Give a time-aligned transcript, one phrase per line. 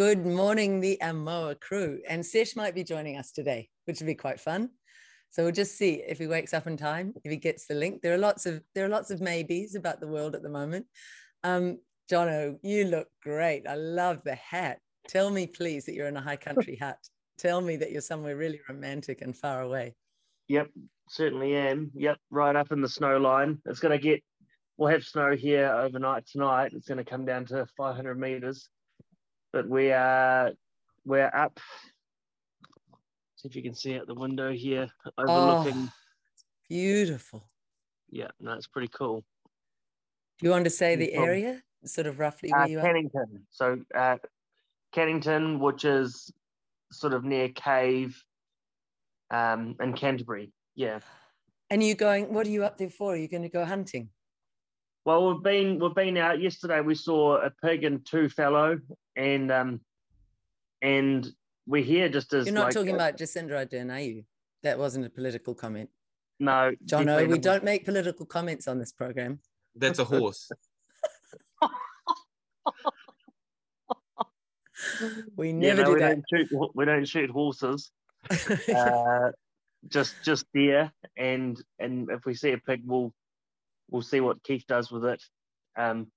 [0.00, 2.00] Good morning, the Amoa crew.
[2.08, 4.70] And Sesh might be joining us today, which would be quite fun.
[5.28, 8.00] So we'll just see if he wakes up in time, if he gets the link.
[8.00, 10.86] There are lots of there are lots of maybes about the world at the moment.
[11.44, 13.66] Um, Jono, you look great.
[13.68, 14.78] I love the hat.
[15.06, 16.96] Tell me, please, that you're in a high country hat.
[17.36, 19.94] Tell me that you're somewhere really romantic and far away.
[20.48, 20.68] Yep,
[21.10, 21.90] certainly am.
[21.94, 23.58] Yep, right up in the snow line.
[23.66, 24.22] It's going to get,
[24.78, 26.72] we'll have snow here overnight tonight.
[26.74, 28.70] It's going to come down to 500 meters.
[29.52, 30.52] But we are,
[31.04, 31.58] we're up.
[33.36, 35.88] See if you can see out the window here, overlooking.
[35.88, 35.92] Oh,
[36.68, 37.48] beautiful.
[38.10, 39.24] Yeah, no, it's pretty cool.
[40.38, 42.84] Do you want to say the area, sort of roughly where uh, you are?
[42.84, 43.42] Cannington.
[43.50, 44.18] So, uh,
[44.94, 46.32] Cannington, which is
[46.92, 48.22] sort of near Cave,
[49.30, 50.52] um, in Canterbury.
[50.74, 51.00] Yeah.
[51.70, 52.32] And you going?
[52.32, 53.14] What are you up there for?
[53.14, 54.10] Are you going to go hunting?
[55.04, 56.80] Well, we've been we've been out yesterday.
[56.80, 58.78] We saw a pig and two fallow,
[59.16, 59.80] and um,
[60.82, 61.26] and
[61.66, 64.24] we're here just as you're not like, talking about Jacinda Ardern, are you?
[64.62, 65.90] That wasn't a political comment.
[66.38, 67.06] No, John.
[67.06, 69.40] No, we don't make political comments on this program.
[69.74, 70.50] That's a horse.
[75.36, 76.22] we never yeah, no, do we that.
[76.30, 77.90] Don't shoot, we don't shoot horses.
[78.74, 79.30] uh,
[79.88, 83.14] just just deer, and and if we see a pig, we'll
[83.90, 85.22] we'll see what Keith does with it.
[85.76, 86.08] Um,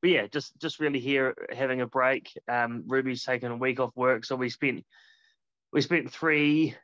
[0.00, 2.30] but yeah, just just really here having a break.
[2.48, 4.84] Um, Ruby's taken a week off work, so we spent
[5.72, 6.74] we spent three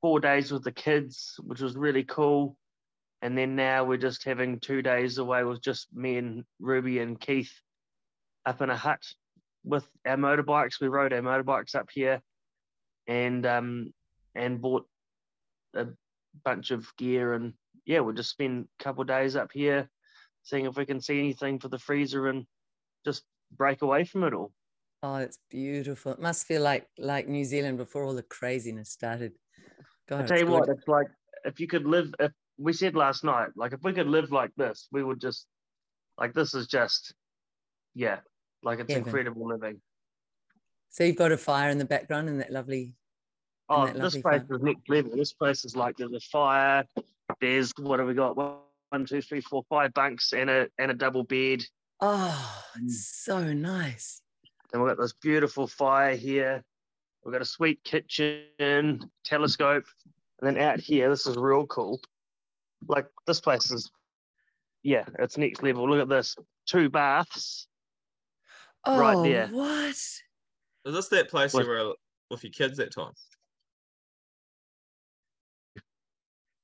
[0.00, 2.56] four days with the kids, which was really cool.
[3.22, 7.18] And then now we're just having two days away with just me and Ruby and
[7.18, 7.52] Keith
[8.44, 9.02] up in a hut
[9.64, 10.80] with our motorbikes.
[10.80, 12.20] We rode our motorbikes up here,
[13.06, 13.94] and um,
[14.34, 14.86] and bought
[15.74, 15.86] a
[16.44, 17.54] bunch of gear and
[17.86, 19.88] yeah, we'll just spend a couple days up here,
[20.42, 22.46] seeing if we can see anything for the freezer and
[23.04, 23.22] just
[23.56, 24.52] break away from it all.
[25.02, 26.12] Oh, it's beautiful.
[26.12, 29.32] It must feel like like New Zealand before all the craziness started.
[30.08, 30.52] God, I tell you good.
[30.52, 31.08] what, it's like
[31.44, 32.14] if you could live.
[32.18, 35.46] If we said last night, like if we could live like this, we would just
[36.18, 37.14] like this is just
[37.94, 38.20] yeah,
[38.62, 39.06] like it's Heaven.
[39.06, 39.80] incredible living.
[40.88, 42.94] So you've got a fire in the background and that lovely
[43.68, 45.16] Oh, this place is next level.
[45.16, 46.84] This place is like there's a fire.
[47.40, 48.36] There's what have we got?
[48.36, 51.64] One, two, three, four, five bunks and a and a double bed.
[52.00, 53.24] Oh, it's mm.
[53.24, 54.20] so nice.
[54.72, 56.62] And we've got this beautiful fire here.
[57.24, 59.84] We've got a sweet kitchen, telescope,
[60.40, 62.00] and then out here, this is real cool.
[62.86, 63.90] Like this place is,
[64.82, 65.88] yeah, it's next level.
[65.88, 66.36] Look at this,
[66.66, 67.66] two baths.
[68.84, 69.48] Oh, right there.
[69.48, 69.88] What?
[69.88, 70.20] Is
[70.84, 71.94] this that place you were
[72.30, 73.12] with your kids that time?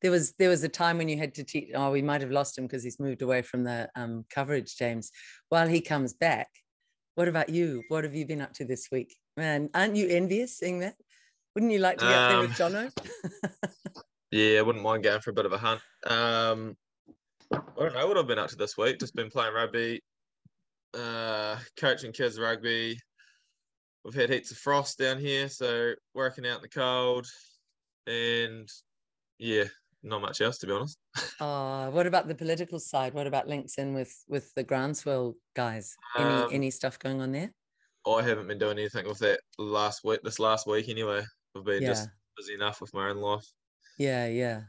[0.03, 2.31] There was there was a time when you had to teach oh we might have
[2.31, 5.11] lost him because he's moved away from the um, coverage james.
[5.49, 6.49] While he comes back
[7.17, 7.83] what about you?
[7.89, 9.15] What have you been up to this week?
[9.37, 10.95] Man aren't you envious seeing that?
[11.55, 12.93] Wouldn't you like to be up there with um, jono?
[14.31, 15.81] yeah i wouldn't mind going for a bit of a hunt.
[16.07, 16.77] Um
[17.53, 18.99] i don't know what i've been up to this week.
[18.99, 20.01] Just been playing rugby
[20.95, 22.99] uh coaching kids rugby.
[24.05, 27.27] We've had heaps of frost down here so working out in the cold.
[28.07, 28.69] And
[29.39, 29.65] yeah
[30.03, 30.99] not much else to be honest.
[31.41, 33.15] uh, what about the political side?
[33.15, 35.97] What about links in with with the groundswell guys?
[36.19, 37.53] Any um, any stuff going on there?
[38.07, 40.21] I haven't been doing anything with that last week.
[40.23, 41.23] This last week anyway,
[41.57, 41.89] I've been yeah.
[41.89, 43.47] just busy enough with my own life.
[43.99, 44.63] Yeah, yeah.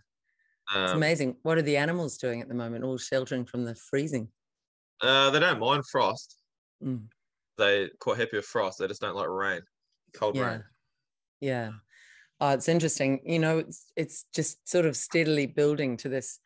[0.73, 1.37] Um, it's amazing.
[1.43, 2.83] What are the animals doing at the moment?
[2.83, 4.27] All sheltering from the freezing.
[5.01, 6.37] Uh, they don't mind frost.
[6.83, 7.07] Mm.
[7.57, 8.79] They quite happy with frost.
[8.79, 9.61] They just don't like rain,
[10.13, 10.47] cold yeah.
[10.47, 10.63] rain.
[11.39, 11.71] Yeah.
[12.41, 13.21] Oh, it's interesting.
[13.23, 16.39] You know, it's it's just sort of steadily building to this.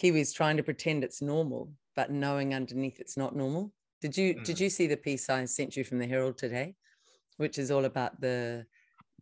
[0.00, 3.72] Kiwis trying to pretend it's normal, but knowing underneath it's not normal.
[4.02, 4.44] Did you mm.
[4.44, 6.74] did you see the piece I sent you from the Herald today,
[7.38, 8.66] which is all about the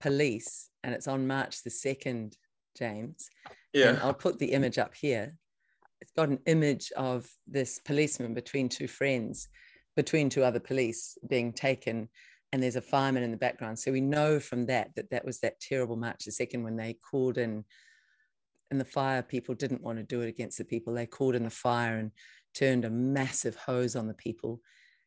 [0.01, 2.37] police, and it's on March the second,
[2.77, 3.29] James.
[3.73, 3.91] Yeah.
[3.91, 5.33] And I'll put the image up here.
[6.01, 9.49] It's got an image of this policeman between two friends,
[9.97, 12.09] between two other police being taken
[12.55, 13.77] and there's a fireman in the background.
[13.77, 16.95] So we know from that that that was that terrible March the second when they
[16.95, 17.65] called in,
[18.71, 20.95] and the fire people didn't want to do it against the people.
[20.95, 22.13] They called in the fire and
[22.55, 24.61] turned a massive hose on the people,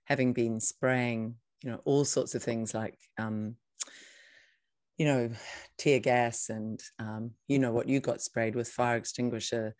[0.03, 3.55] having been spraying, you know, all sorts of things like, um,
[4.97, 5.29] you know,
[5.77, 9.73] tear gas and um, you know what you got sprayed with fire extinguisher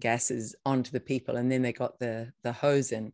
[0.00, 3.12] gases onto the people, and then they got the the hose in,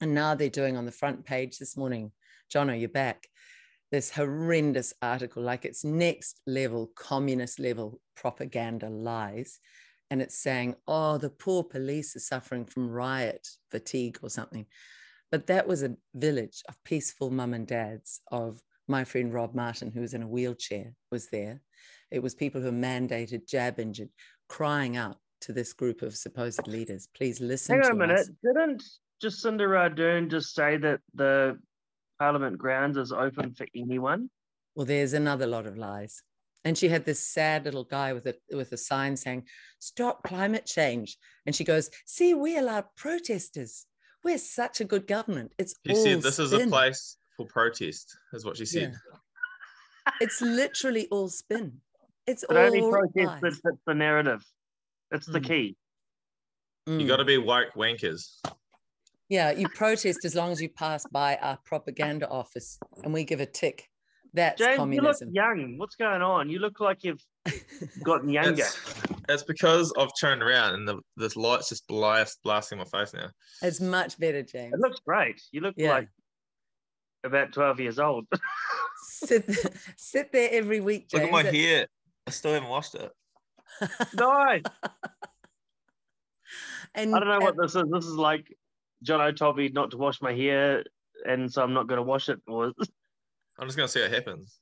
[0.00, 2.10] and now they're doing on the front page this morning
[2.52, 3.26] Jono, you're back.
[3.90, 9.60] This horrendous article, like it's next level, communist level propaganda lies.
[10.10, 14.66] And it's saying, oh, the poor police are suffering from riot fatigue or something.
[15.30, 19.90] But that was a village of peaceful mum and dads of my friend Rob Martin,
[19.90, 21.60] who was in a wheelchair, was there.
[22.10, 24.10] It was people who were mandated, jab injured,
[24.48, 27.08] crying out to this group of supposed leaders.
[27.16, 27.76] Please listen.
[27.76, 28.20] Hang on a minute.
[28.20, 28.30] Us.
[28.42, 28.82] Didn't
[29.22, 31.58] Jacinda Ardern just say that the
[32.18, 34.30] Parliament grounds is open for anyone?
[34.74, 36.22] Well, there's another lot of lies.
[36.64, 39.46] And she had this sad little guy with a with a sign saying,
[39.80, 43.86] "Stop climate change." And she goes, "See, we allow protesters.
[44.22, 45.52] We're such a good government.
[45.58, 48.94] It's She all said this is a place for protest, is what she said.
[49.12, 50.12] Yeah.
[50.20, 51.80] It's literally all spin.
[52.26, 53.40] It's But all only protest lies.
[53.42, 54.42] that fits the narrative.
[55.10, 55.46] It's the Mm.
[55.46, 55.76] key.
[56.86, 57.06] You Mm.
[57.08, 58.40] got to be woke wankers.
[59.28, 63.40] Yeah, you protest as long as you pass by our propaganda office and we give
[63.40, 63.88] a tick.
[64.34, 65.30] That's James, communism.
[65.32, 65.78] you look young.
[65.78, 66.50] What's going on?
[66.50, 67.24] You look like you've
[68.02, 68.62] gotten younger.
[68.64, 68.94] It's,
[69.28, 73.28] it's because I've turned around and the this light's just blast, blasting my face now.
[73.62, 74.74] it's much better, James.
[74.74, 75.40] It looks great.
[75.52, 75.92] You look Yeah.
[75.92, 76.08] like
[77.22, 78.26] about 12 years old.
[79.06, 79.44] Sit,
[79.96, 81.22] sit there every week, James.
[81.22, 81.86] Look at my It's- hair.
[82.26, 83.12] I still haven't washed it.
[84.14, 84.62] nice.
[86.94, 87.82] and, I don't know what and- this is.
[87.92, 88.46] This is like
[89.04, 90.84] Jono told me not to wash my hair,
[91.26, 92.40] and so I'm not going to wash it.
[92.46, 92.72] Or
[93.58, 94.58] I'm just gonna see what happens.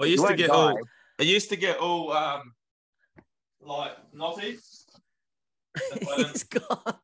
[0.00, 0.54] I used to get die.
[0.54, 0.78] all.
[1.18, 2.52] I used to get all um,
[3.60, 4.58] like knotty.
[5.76, 6.94] If I, didn't- He's gone.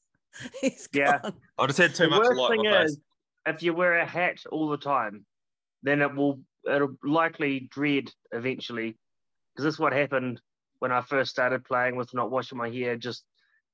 [0.60, 1.18] He's Yeah.
[1.18, 1.32] gone.
[1.58, 2.98] I just had too the much worst light thing is,
[3.46, 5.24] if you wear a hat all the time,
[5.82, 8.96] then it will it'll likely dread eventually.
[9.52, 10.40] Because this is what happened
[10.78, 13.24] when I first started playing with not washing my hair, just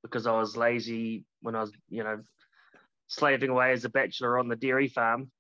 [0.03, 2.21] because I was lazy when I was, you know,
[3.09, 5.31] slaving away as a bachelor on the dairy farm.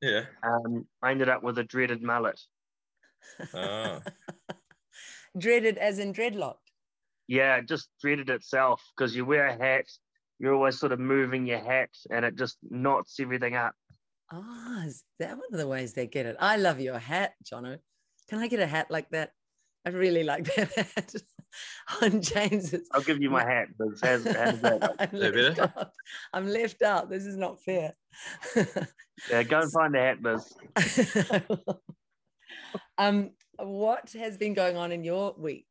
[0.00, 0.24] Yeah.
[0.42, 2.40] Um, I ended up with a dreaded mullet.
[3.54, 4.00] Oh.
[5.38, 6.56] Dreaded as in dreadlocked.
[7.26, 9.86] Yeah, it just dreaded itself because you wear a hat,
[10.38, 13.74] you're always sort of moving your hat, and it just knots everything up.
[14.30, 16.36] Ah, is that one of the ways they get it?
[16.40, 17.78] I love your hat, Jono.
[18.28, 19.32] Can I get a hat like that?
[19.84, 21.14] I really like that hat
[22.00, 22.88] on James's.
[22.92, 23.68] I'll give you my hat.
[23.78, 24.94] But how's, how's that?
[24.98, 25.90] I'm, left out.
[26.32, 27.10] I'm left out.
[27.10, 27.94] This is not fair.
[29.30, 30.52] Yeah, go and find a hat, Biz.
[32.98, 35.66] um, what has been going on in your week,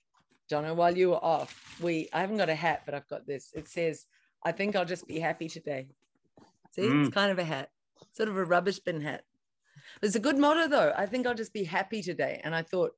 [0.50, 1.78] Jono, while you were off?
[1.82, 3.52] We I haven't got a hat, but I've got this.
[3.54, 4.06] It says,
[4.44, 5.88] I think I'll just be happy today.
[6.72, 7.14] See, it's Mm.
[7.14, 7.72] kind of a hat,
[8.14, 9.24] sort of a rubbish bin hat.
[10.02, 10.94] It's a good motto though.
[10.96, 12.40] I think I'll just be happy today.
[12.44, 12.92] And I thought,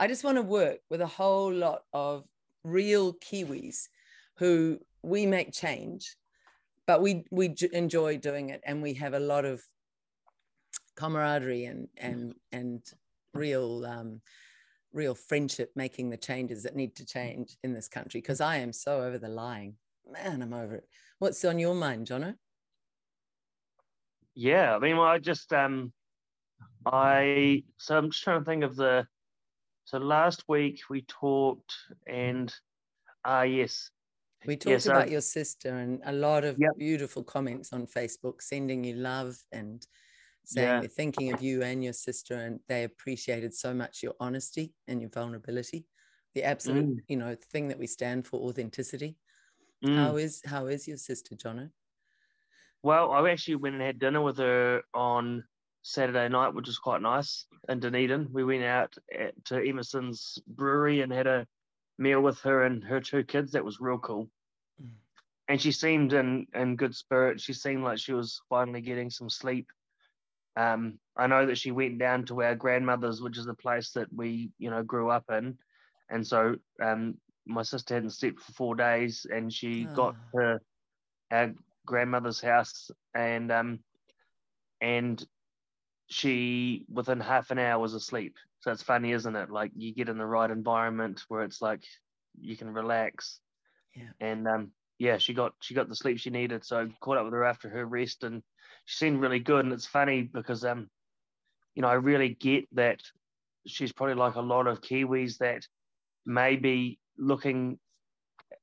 [0.00, 2.24] I just want to work with a whole lot of
[2.64, 3.88] real Kiwis
[4.38, 6.16] who we make change,
[6.86, 9.62] but we we enjoy doing it, and we have a lot of
[10.96, 12.82] camaraderie and and and
[13.34, 14.22] real um,
[14.94, 18.22] real friendship making the changes that need to change in this country.
[18.22, 19.74] Because I am so over the lying,
[20.10, 20.40] man.
[20.40, 20.88] I'm over it.
[21.18, 22.36] What's on your mind, Jono?
[24.34, 25.92] Yeah, I mean, well, I just um,
[26.86, 29.06] I so I'm just trying to think of the.
[29.90, 31.74] So last week we talked,
[32.06, 32.54] and
[33.24, 33.90] ah yes,
[34.46, 36.76] We talked Yes, about I- your sister and a lot of Yep.
[36.78, 39.84] beautiful comments on Facebook, sending you love and
[40.44, 40.80] saying Yeah.
[40.80, 45.00] they're thinking of you and your sister, and they appreciated so much your honesty and
[45.00, 45.88] your vulnerability,
[46.34, 47.02] the absolute, Mm.
[47.08, 49.16] you know, thing that we stand for, authenticity.
[49.84, 49.96] Mm.
[49.96, 51.72] How is how is your sister, Jono?
[52.82, 55.48] Well, I actually went and had dinner with her on
[55.82, 58.28] Saturday night, which was quite nice in Dunedin.
[58.32, 61.46] We went out at, to Emerson's brewery and had a
[61.98, 63.52] meal with her and her two kids.
[63.52, 64.28] That was real cool.
[64.82, 64.90] Mm.
[65.48, 67.40] And she seemed in, in good spirit.
[67.40, 69.68] She seemed like she was finally getting some sleep.
[70.56, 74.12] Um, I know that she went down to our grandmother's, which is the place that
[74.12, 75.56] we, you know, grew up in.
[76.10, 80.38] And so um, my sister hadn't slept for four days and she got Ah.
[80.38, 80.60] to
[81.30, 81.54] our
[81.86, 83.78] grandmother's house and um
[84.80, 85.26] and
[86.10, 88.36] she within half an hour was asleep.
[88.60, 89.50] So it's funny isn't it?
[89.50, 91.82] Like you get in the right environment where it's like
[92.40, 93.40] you can relax.
[93.96, 94.10] Yeah.
[94.20, 96.64] and um yeah she got she got the sleep she needed.
[96.64, 98.42] So I caught up with her after her rest and
[98.84, 99.64] she seemed really good.
[99.64, 100.88] And it's funny because um
[101.74, 103.00] you know i really get that
[103.66, 105.66] she's probably like a lot of kiwis that
[106.26, 107.78] may be looking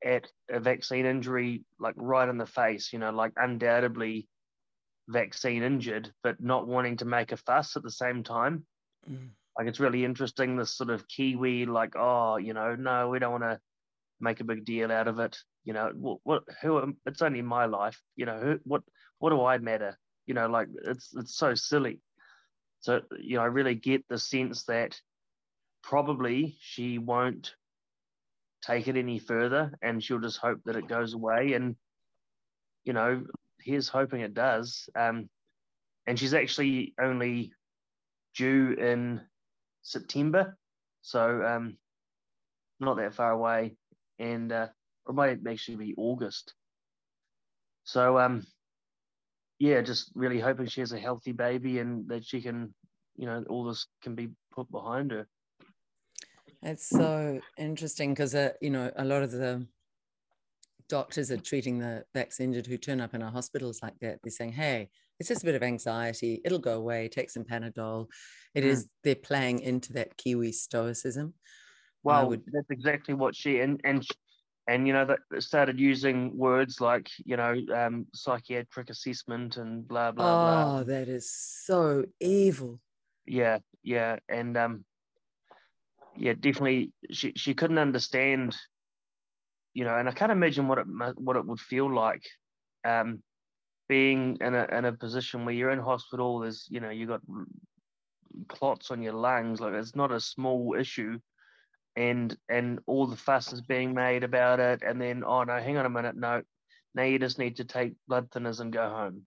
[0.04, 4.28] at a vaccine injury like right in the face, you know, like undoubtedly
[5.08, 8.66] vaccine injured, but not wanting to make a fuss at the same time.
[9.10, 9.30] Mm.
[9.58, 13.32] Like it's really interesting, this sort of Kiwi, like, oh, you know, no, we don't
[13.32, 13.60] want to
[14.20, 15.38] make a big deal out of it.
[15.64, 18.84] You know, what, what who am, it's only my life, you know, who, what,
[19.20, 19.98] what do I matter?
[20.26, 22.02] You know, like it's, it's so silly.
[22.82, 25.00] So, you know, I really get the sense that
[25.82, 27.56] probably she won't
[28.62, 31.76] take it any further and she'll just hope that it goes away and
[32.84, 33.24] you know
[33.68, 34.90] here's hoping it does.
[34.96, 35.30] Um,
[36.08, 37.52] and she's actually only
[38.36, 39.22] due in
[39.82, 40.58] September,
[41.02, 41.78] so um,
[42.80, 43.76] not that far away,
[44.20, 44.68] and uh,
[45.08, 46.54] it might actually be August.
[47.84, 48.46] So um,
[49.60, 52.74] yeah, just really hoping she has a healthy baby and that she can,
[53.18, 55.28] you know, all this can be put behind her.
[56.62, 59.66] It's so interesting because, uh, you know, a lot of the
[60.90, 62.04] doctors are treating the
[62.40, 64.20] injured who turn up in our hospitals like that.
[64.24, 64.90] They're saying, hey,
[65.20, 66.42] it's just a bit of anxiety.
[66.46, 67.08] It'll go away.
[67.10, 68.08] Take some Panadol.
[68.54, 68.68] It mm.
[68.68, 71.34] is they're playing into that Kiwi stoicism.
[72.04, 72.44] Well, would...
[72.52, 74.06] that's exactly what she and and
[74.68, 80.12] and you know that started using words like you know um, psychiatric assessment and blah
[80.12, 80.80] blah oh, blah.
[80.80, 82.80] Oh, that is so evil.
[83.26, 84.86] Yeah, yeah, and um,
[86.16, 86.92] yeah, definitely.
[87.12, 88.56] She she couldn't understand,
[89.78, 92.24] you know, and I can't imagine what it what it would feel like,
[92.84, 93.22] um,
[93.88, 96.40] being in a in a position where you're in hospital.
[96.40, 97.22] There's you know you got
[98.48, 99.62] clots on your lungs.
[99.62, 101.20] Like it's not a small issue
[101.96, 105.78] and and all the fuss is being made about it and then oh no hang
[105.78, 106.44] on a minute no
[106.94, 109.24] now you just need to take blood thinners and go home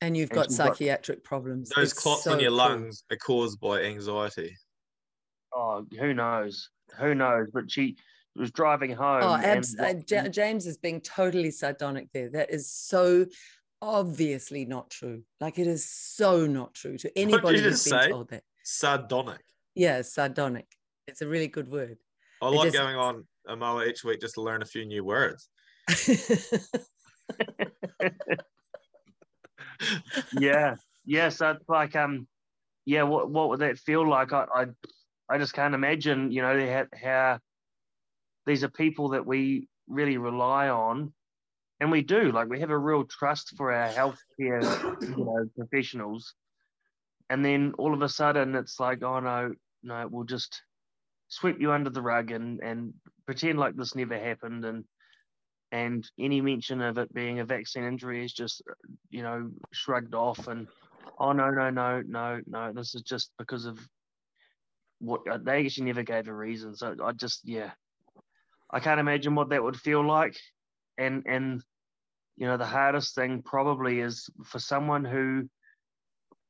[0.00, 2.58] and you've and got psychiatric got, problems those it's clots so on your cool.
[2.58, 4.56] lungs are caused by anxiety
[5.52, 7.96] oh who knows who knows but she
[8.36, 12.70] was driving home oh abs- and, uh, james is being totally sardonic there that is
[12.70, 13.26] so
[13.80, 18.08] obviously not true like it is so not true to anybody who's been say?
[18.08, 20.66] told that sardonic yeah sardonic
[21.06, 21.98] it's a really good word
[22.42, 22.76] I like just...
[22.76, 25.48] going on AMOA each week just to learn a few new words.
[30.38, 30.74] yeah,
[31.04, 31.28] yeah.
[31.28, 32.26] So it's like, um,
[32.84, 33.04] yeah.
[33.04, 34.32] What what would that feel like?
[34.32, 34.66] I I,
[35.28, 36.32] I just can't imagine.
[36.32, 37.38] You know how, how
[38.46, 41.12] these are people that we really rely on,
[41.80, 42.32] and we do.
[42.32, 46.34] Like we have a real trust for our healthcare, you know, professionals,
[47.30, 50.62] and then all of a sudden it's like, oh no, no, we'll just
[51.28, 52.92] sweep you under the rug and and
[53.26, 54.64] pretend like this never happened.
[54.64, 54.84] And
[55.72, 58.62] and any mention of it being a vaccine injury is just
[59.10, 60.68] you know shrugged off and
[61.18, 63.78] oh no no no no no this is just because of
[65.00, 66.76] what they actually never gave a reason.
[66.76, 67.70] So i just yeah
[68.72, 70.36] i can't imagine what that would feel like
[70.98, 71.62] and and
[72.36, 75.48] you know the hardest thing probably is for someone who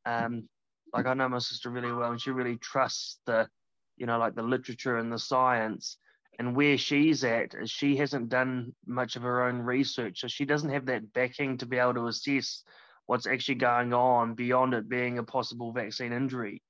[0.06, 0.48] um
[0.92, 3.48] like i know my sister really well and she really trusts the
[3.96, 5.96] you know, like the literature and the science.
[6.38, 10.20] And where she's at is she hasn't done much of her own research.
[10.20, 12.64] So she doesn't have that backing to be able to assess
[13.06, 16.62] what's actually going on beyond it being a possible vaccine injury.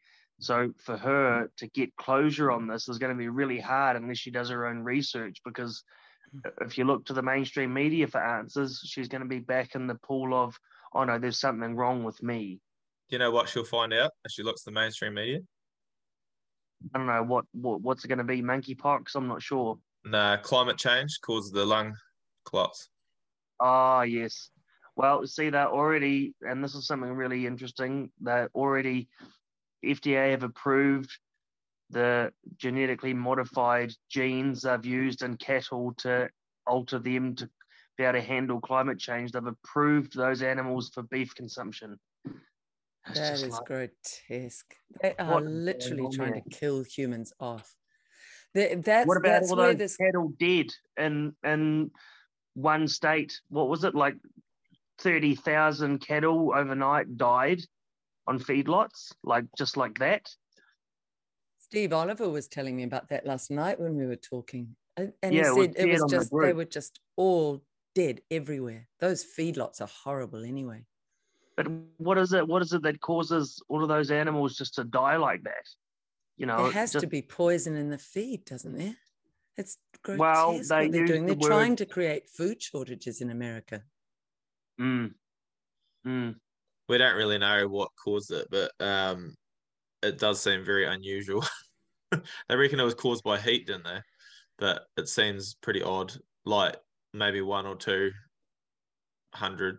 [0.42, 4.18] So for her to get closure on this is going to be really hard unless
[4.18, 5.84] she does her own research because
[6.60, 9.86] if you look to the mainstream media for answers, she's going to be back in
[9.86, 10.58] the pool of,
[10.94, 12.58] oh no, there's something wrong with me.
[13.08, 15.38] Do you know what she'll find out if she looks at the mainstream media?
[16.92, 19.14] I don't know what, what what's it going to be, monkeypox.
[19.14, 19.78] I'm not sure.
[20.04, 21.94] Nah, climate change causes the lung
[22.44, 22.88] clots.
[23.60, 24.50] Ah, oh, yes.
[24.96, 28.10] Well, see that already, and this is something really interesting.
[28.22, 29.08] That already
[29.84, 31.10] FDA have approved
[31.90, 36.28] the genetically modified genes they've used in cattle to
[36.66, 37.48] alter them to
[37.98, 39.32] be able to handle climate change.
[39.32, 41.98] They've approved those animals for beef consumption.
[43.14, 44.74] That is like, grotesque.
[45.02, 47.74] They are literally trying to kill humans off.
[48.54, 49.96] that's, what about that's all those this...
[49.96, 51.90] cattle dead in in
[52.54, 53.40] one state?
[53.48, 54.16] What was it like?
[54.98, 57.60] Thirty thousand cattle overnight died
[58.26, 60.28] on feedlots, like just like that.
[61.58, 65.34] Steve Oliver was telling me about that last night when we were talking, and, and
[65.34, 67.62] yeah, he said it was, it was just the they were just all
[67.94, 68.88] dead everywhere.
[69.00, 70.84] Those feedlots are horrible anyway.
[71.56, 72.46] But what is it?
[72.46, 75.68] What is it that causes all of those animals just to die like that?
[76.36, 78.96] You know, there has just, to be poison in the feed, doesn't there?
[79.56, 81.26] It's grotesque well, they what they're doing.
[81.26, 83.82] They're trying to create food shortages in America.
[84.80, 85.12] Mm.
[86.06, 86.36] Mm.
[86.92, 89.34] We don't really know what caused it, but um,
[90.02, 91.42] it does seem very unusual.
[92.10, 94.00] they reckon it was caused by heat, didn't they?
[94.58, 96.12] But it seems pretty odd.
[96.44, 96.76] Like
[97.14, 98.10] maybe one or two
[99.34, 99.78] hundred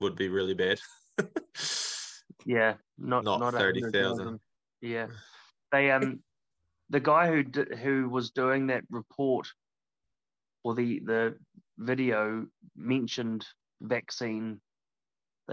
[0.00, 0.80] would be really bad.
[2.44, 4.40] yeah, not not, not thirty thousand.
[4.80, 5.06] Yeah,
[5.70, 6.24] they um,
[6.90, 9.46] the guy who d- who was doing that report
[10.64, 11.38] or the the
[11.78, 13.46] video mentioned
[13.80, 14.60] vaccine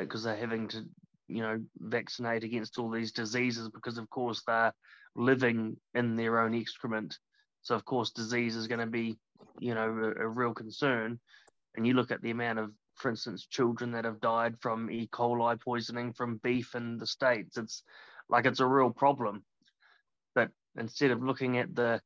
[0.04, 0.84] because they're having to
[1.28, 4.74] you know vaccinate against all these diseases because of course they're
[5.16, 7.18] living in their own excrement
[7.62, 9.16] so of course disease is going to be
[9.60, 11.20] you know a, a real concern
[11.75, 15.08] and you look at the amount of for instance, children that have died from E.
[15.12, 17.58] coli poisoning from beef in the states.
[17.58, 17.84] It's
[18.30, 19.44] like it's a real problem.
[20.34, 22.02] But instead of looking at the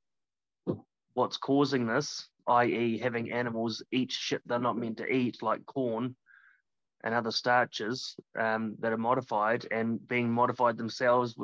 [1.13, 6.15] what's causing this, i.e., having animals eat shit they're not meant to eat, like corn
[7.03, 11.35] and other starches um, that are modified and being modified themselves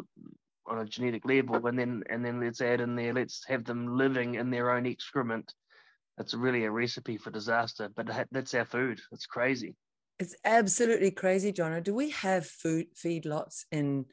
[0.68, 3.98] on a genetic level, and then and then let's add in there, let's have them
[3.98, 5.54] living in their own excrement.
[6.18, 9.00] It's really a recipe for disaster, but that's our food.
[9.12, 9.76] It's crazy.
[10.18, 11.84] It's absolutely crazy, Jono.
[11.84, 14.06] Do we have food feedlots in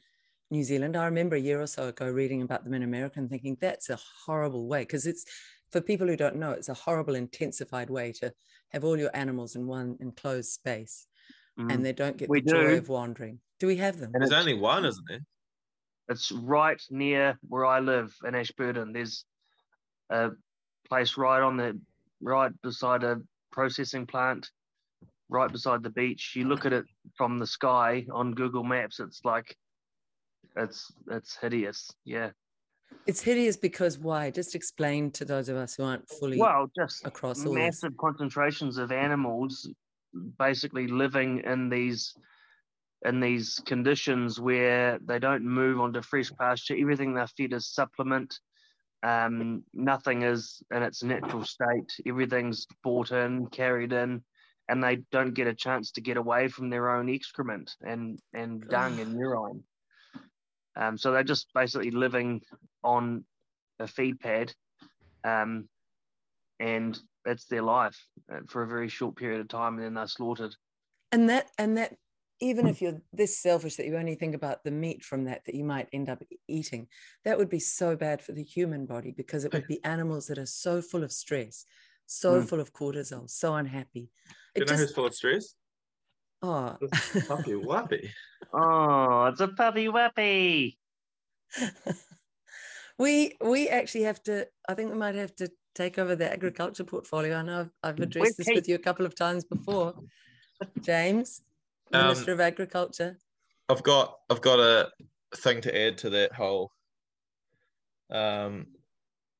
[0.51, 0.97] New Zealand?
[0.97, 3.89] I remember a year or so ago reading about them in America and thinking that's
[3.89, 5.23] a horrible way because it's
[5.71, 8.33] for people who don't know, it's a horrible intensified way to
[8.73, 11.07] have all your animals in one enclosed space
[11.59, 11.71] mm.
[11.71, 12.77] and they don't get we the joy do.
[12.77, 13.39] of wandering.
[13.59, 14.11] Do we have them?
[14.13, 15.21] And there's only one, isn't there?
[16.09, 18.91] It's right near where I live in Ashburton.
[18.91, 19.25] There's
[20.09, 20.31] a
[20.87, 21.79] place right on the
[22.21, 24.49] right beside a processing plant,
[25.29, 26.33] right beside the beach.
[26.35, 28.99] You look at it from the sky on Google Maps.
[28.99, 29.55] It's like
[30.57, 31.89] it's it's hideous.
[32.05, 32.31] Yeah.
[33.07, 34.29] It's hideous because why?
[34.29, 38.91] Just explain to those of us who aren't fully well, just across massive concentrations of
[38.91, 39.67] animals
[40.37, 42.15] basically living in these
[43.05, 46.75] in these conditions where they don't move onto fresh pasture.
[46.77, 48.39] Everything they're fed is supplement.
[49.03, 51.91] Um, nothing is in its natural state.
[52.05, 54.23] Everything's bought in, carried in,
[54.69, 58.67] and they don't get a chance to get away from their own excrement and and
[58.69, 59.63] dung and urine.
[60.75, 62.41] Um, so they're just basically living
[62.83, 63.25] on
[63.79, 64.53] a feed pad,
[65.23, 65.67] um,
[66.63, 67.97] and that's their life
[68.33, 70.55] uh, for a very short period of time, and then they're slaughtered.
[71.11, 71.95] And that and that
[72.39, 75.55] even if you're this selfish that you only think about the meat from that that
[75.55, 76.87] you might end up eating,
[77.25, 80.37] that would be so bad for the human body because it would be animals that
[80.37, 81.65] are so full of stress,
[82.05, 82.47] so mm.
[82.47, 84.09] full of cortisol, so unhappy.
[84.55, 85.55] It you know just, who's full of stress?
[86.41, 86.77] Oh,
[87.27, 88.09] puppy wappy.
[88.55, 90.75] Oh, it's a puppy wappy.
[92.99, 94.47] we we actually have to.
[94.69, 97.37] I think we might have to take over the agriculture portfolio.
[97.37, 99.95] I know I've, I've addressed this with you a couple of times before,
[100.81, 101.41] James,
[101.91, 103.17] Minister um, of Agriculture.
[103.69, 104.89] I've got I've got a
[105.35, 106.71] thing to add to that whole.
[108.11, 108.67] Um,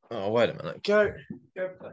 [0.09, 1.13] oh wait a minute, go
[1.55, 1.91] go play.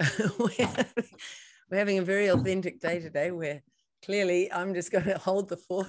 [0.38, 3.62] we're, having, a very authentic day today where
[4.04, 5.86] clearly I'm just going to hold the fort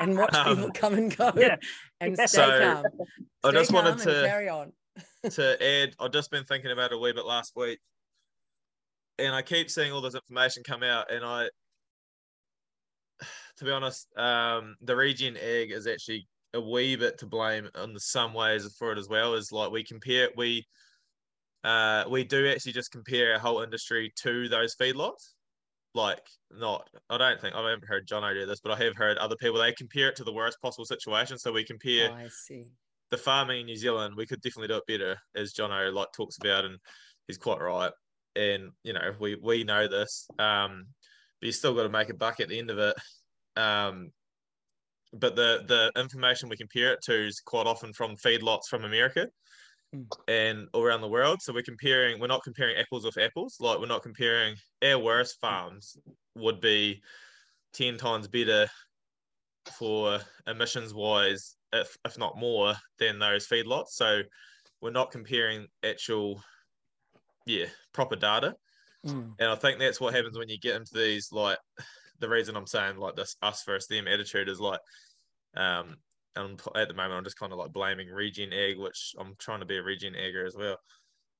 [0.00, 1.56] and watch um, people come and go yeah.
[2.00, 2.84] and stay so calm.
[2.84, 4.72] Stay I just wanted to carry on
[5.30, 7.78] to add, I've just been thinking about it a wee bit last week,
[9.18, 11.48] and I keep seeing all this information come out, and I,
[13.58, 17.98] to be honest, um, the regen ag is actually a wee bit to blame in
[17.98, 19.34] some ways for it as well.
[19.34, 20.66] Is like we compare we,
[21.64, 25.32] uh, we do actually just compare our whole industry to those feedlots.
[25.96, 29.16] Like, not, I don't think I haven't heard John do this, but I have heard
[29.18, 31.38] other people they compare it to the worst possible situation.
[31.38, 32.10] So we compare.
[32.10, 32.64] Oh, I see
[33.10, 36.38] the farming in New Zealand, we could definitely do it better, as Jono like talks
[36.38, 36.78] about, and
[37.26, 37.92] he's quite right.
[38.36, 40.86] And you know, we we know this, um,
[41.40, 42.96] but you still got to make a buck at the end of it.
[43.56, 44.10] Um,
[45.12, 49.28] but the the information we compare it to is quite often from feedlots from America
[49.94, 50.06] mm.
[50.26, 51.40] and all around the world.
[51.40, 53.56] So we're comparing, we're not comparing apples with apples.
[53.60, 55.96] Like we're not comparing our worst farms
[56.34, 57.00] would be
[57.72, 58.68] ten times better
[59.78, 63.90] for emissions wise if, if not more, than those feedlots.
[63.90, 64.22] So
[64.80, 66.42] we're not comparing actual,
[67.46, 68.54] yeah, proper data.
[69.06, 69.34] Mm.
[69.38, 71.58] And I think that's what happens when you get into these like
[72.20, 74.80] the reason I'm saying like this us versus them attitude is like
[75.56, 75.96] um
[76.36, 79.60] and at the moment I'm just kind of like blaming regen ag, which I'm trying
[79.60, 80.78] to be a regen agger as well.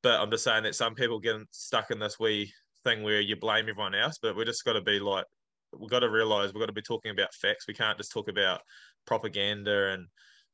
[0.03, 2.53] But I'm just saying that some people get stuck in this wee
[2.85, 5.25] thing where you blame everyone else, but we just got to be like
[5.79, 7.67] we've got to realize we've got to be talking about facts.
[7.67, 8.61] We can't just talk about
[9.07, 10.07] propaganda and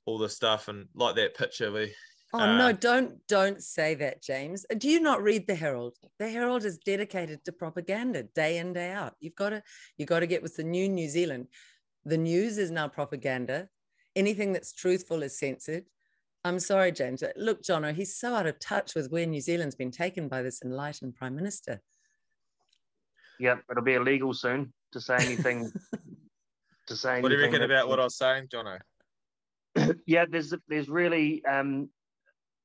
[0.07, 1.93] all this stuff and like that picture we
[2.33, 4.65] Oh uh, no, don't don't say that, James.
[4.79, 5.97] Do you not read the Herald?
[6.21, 9.15] The Herald is dedicated to propaganda day in, day out.
[9.19, 9.63] You've got to
[9.97, 11.49] you've got to get with the new New Zealand.
[12.05, 13.69] The news is now propaganda.
[14.15, 15.87] Anything that's truthful is censored.
[16.45, 17.23] I'm sorry, James.
[17.37, 20.63] Look, Jono, he's so out of touch with where New Zealand's been taken by this
[20.65, 21.83] enlightened Prime Minister.
[23.41, 25.71] Yep, it'll be illegal soon to say anything
[26.90, 27.20] to say.
[27.20, 28.79] What do you reckon about what I was saying, Jono?
[30.07, 31.88] yeah, there's there's really um,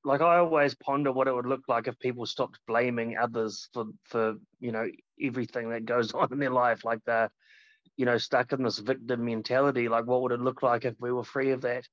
[0.03, 3.85] like I always ponder what it would look like if people stopped blaming others for
[4.03, 4.87] for you know
[5.21, 7.31] everything that goes on in their life, like they're
[7.95, 9.87] you know stuck in this victim mentality.
[9.87, 11.87] Like, what would it look like if we were free of that?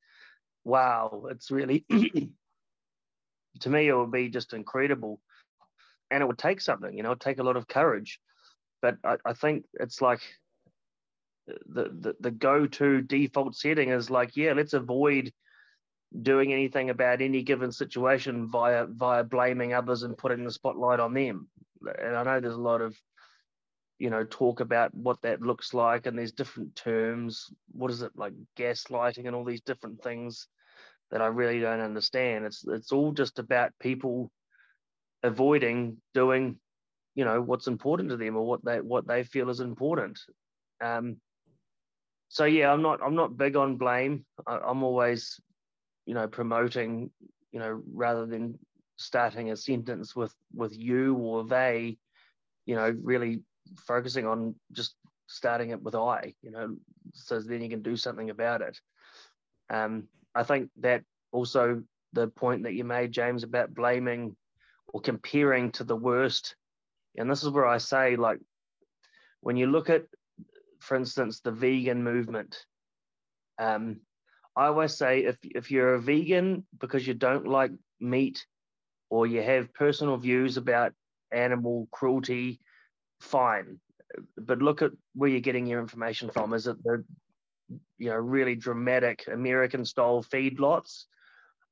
[0.65, 1.85] Wow, it's really
[3.61, 5.21] to me it would be just incredible,
[6.11, 6.97] and it would take something.
[6.97, 8.19] You know, take a lot of courage.
[8.81, 10.21] but I, I think it's like
[11.47, 15.33] the, the the go-to default setting is like, yeah, let's avoid
[16.21, 21.15] doing anything about any given situation via via blaming others and putting the spotlight on
[21.15, 21.49] them.
[22.03, 22.97] And I know there's a lot of
[23.99, 27.53] you know talk about what that looks like and there's different terms.
[27.73, 30.49] What is it like gaslighting and all these different things
[31.13, 32.45] that i really don't understand.
[32.47, 34.31] It's it's all just about people
[35.23, 36.59] avoiding doing
[37.15, 40.19] you know what's important to them or what they what they feel is important.
[40.81, 41.19] Um
[42.33, 44.25] so yeah i'm not i'm not big on blame.
[44.47, 45.39] I, i'm always
[46.07, 47.11] you know promoting
[47.53, 48.59] you know rather than
[48.97, 51.99] starting a sentence with with you or they
[52.65, 53.43] you know really
[53.77, 54.95] focusing on just
[55.27, 56.75] starting it with i you know
[57.13, 58.81] so then you can do something about it.
[59.69, 61.83] Um i think that also
[62.15, 64.35] the point that you made james about blaming
[64.89, 66.57] or comparing to the worst
[67.19, 68.39] and this is where i say like
[69.41, 70.07] when you look at
[70.83, 72.67] for instance the vegan movement
[73.59, 74.01] um
[74.55, 78.45] I always say if if you're a vegan because you don't like meat
[79.09, 80.93] or you have personal views about
[81.31, 82.61] animal cruelty,
[83.21, 83.79] fine.
[84.37, 86.53] But look at where you're getting your information from.
[86.53, 87.05] Is it the
[87.99, 91.05] you know really dramatic American style feedlots,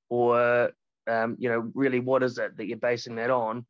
[0.09, 0.71] or
[1.07, 3.67] um, you know really what is it that you're basing that on?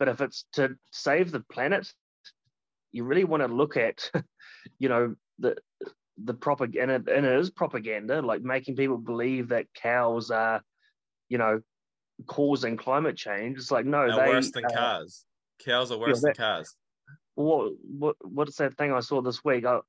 [0.00, 1.92] But if it's to save the planet,
[2.90, 4.10] you really want to look at
[4.78, 5.56] you know the
[6.24, 10.62] the propaganda and it is propaganda like making people believe that cows are
[11.28, 11.60] you know
[12.26, 15.24] causing climate change it's like no They're they worse than uh, cars.
[15.64, 16.74] Cows are worse yeah, than cars.
[17.34, 19.80] what what what's that thing i saw this week I,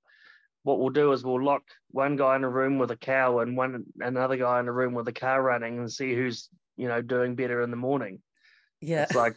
[0.63, 3.57] what we'll do is we'll lock one guy in a room with a cow and
[3.57, 7.01] one another guy in a room with a car running and see who's you know
[7.01, 8.21] doing better in the morning
[8.81, 9.03] Yeah.
[9.03, 9.35] it's like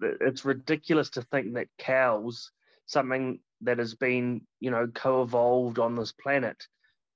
[0.00, 2.52] it's ridiculous to think that cows
[2.86, 6.56] something that has been you know co-evolved on this planet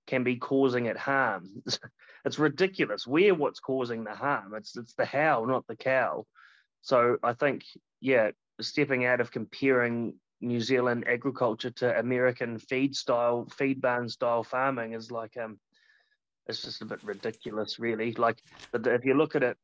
[0.06, 1.62] can be causing it harm.
[2.24, 3.06] It's ridiculous.
[3.06, 4.52] We're what's causing the harm.
[4.54, 6.26] It's it's the how not the cow.
[6.82, 7.64] So i think
[8.00, 14.44] yeah stepping out of comparing new zealand agriculture to american feed style feed barn style
[14.44, 15.58] farming is like um
[16.48, 18.12] it's just a bit ridiculous really.
[18.12, 19.56] Like but if you look at it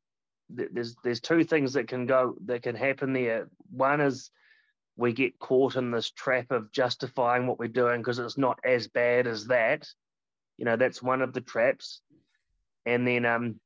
[0.51, 3.49] there's there's two things that can go that can happen there.
[3.71, 4.31] One is
[4.96, 8.87] we get caught in this trap of justifying what we're doing because it's not as
[8.87, 9.88] bad as that.
[10.57, 12.00] You know, that's one of the traps.
[12.87, 13.61] And then um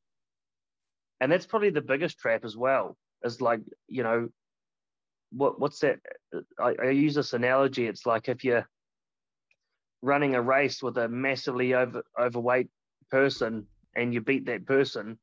[1.21, 4.29] and that's probably the biggest trap as well, is like, you know,
[5.31, 5.99] what what's that?
[6.59, 7.87] I, I use this analogy.
[7.87, 8.67] It's like if you're
[10.01, 12.69] running a race with a massively over overweight
[13.11, 15.19] person and you beat that person,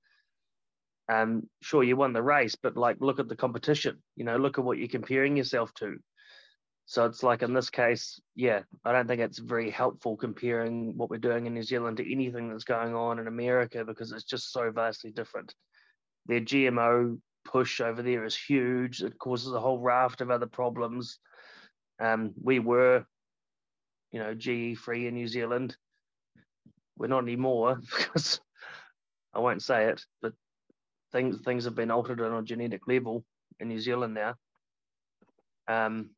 [1.08, 4.58] um, sure you won the race, but like look at the competition, you know, look
[4.58, 5.98] at what you're comparing yourself to.
[6.88, 11.10] So it's like in this case, yeah, I don't think it's very helpful comparing what
[11.10, 14.52] we're doing in New Zealand to anything that's going on in America because it's just
[14.52, 15.54] so vastly different.
[16.28, 19.02] Their GMO push over there is huge.
[19.02, 21.20] It causes a whole raft of other problems.
[22.00, 23.06] Um, we were,
[24.12, 25.76] you know, GE free in New Zealand.
[26.98, 28.40] We're not anymore because
[29.34, 30.34] I won't say it, but
[31.16, 33.24] things things have been altered on a genetic level
[33.62, 34.36] in New Zealand now.
[35.68, 36.10] Um,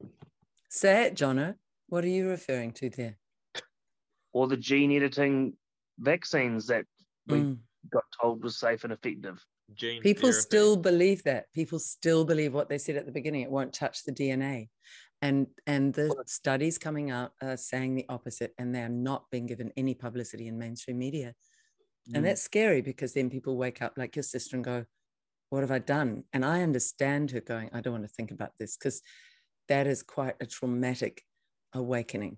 [0.69, 1.55] Say it, Jono.
[1.87, 3.17] What are you referring to there?
[4.33, 5.53] or the gene editing
[5.97, 6.85] vaccines that
[7.27, 7.57] we Mm.
[7.89, 9.43] got told was safe and effective.
[9.73, 10.41] Gene People therapy.
[10.41, 11.51] still believe that.
[11.53, 13.41] People still believe what they said at the beginning.
[13.41, 14.69] It won't touch the DNA.
[15.23, 19.47] And and the studies coming out are saying the opposite, and they are not being
[19.47, 21.33] given any publicity in mainstream media.
[22.13, 22.27] And Mm.
[22.27, 24.85] that's scary because then people wake up like your sister and go,
[25.49, 26.25] What have I done?
[26.33, 29.01] And I understand her going, I don't want to think about this because
[29.69, 31.23] that is quite a traumatic
[31.73, 32.37] awakening.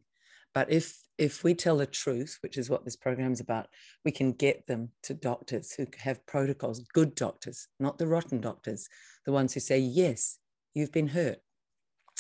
[0.54, 3.68] But if if we tell the truth, which is what this program is about,
[4.06, 8.88] we can get them to doctors who have protocols, good doctors, not the rotten doctors,
[9.26, 10.40] the ones who say, Yes,
[10.74, 11.40] you've been hurt.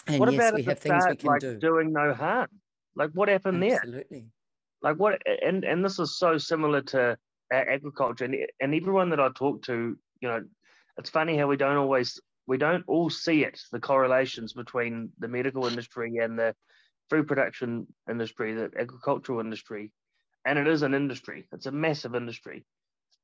[0.08, 1.58] And what yes, we have things we can like do.
[1.58, 2.50] doing no harm?
[2.96, 3.76] Like what happened there?
[3.76, 4.26] Absolutely.
[4.82, 5.22] Like what?
[5.44, 7.18] And and this is so similar to
[7.52, 8.26] agriculture.
[8.26, 10.44] And and everyone that I talk to, you know,
[10.98, 15.28] it's funny how we don't always we don't all see it the correlations between the
[15.28, 16.56] medical industry and the
[17.10, 19.92] food production industry, the agricultural industry,
[20.46, 21.48] and it is an industry.
[21.52, 22.66] It's a massive industry.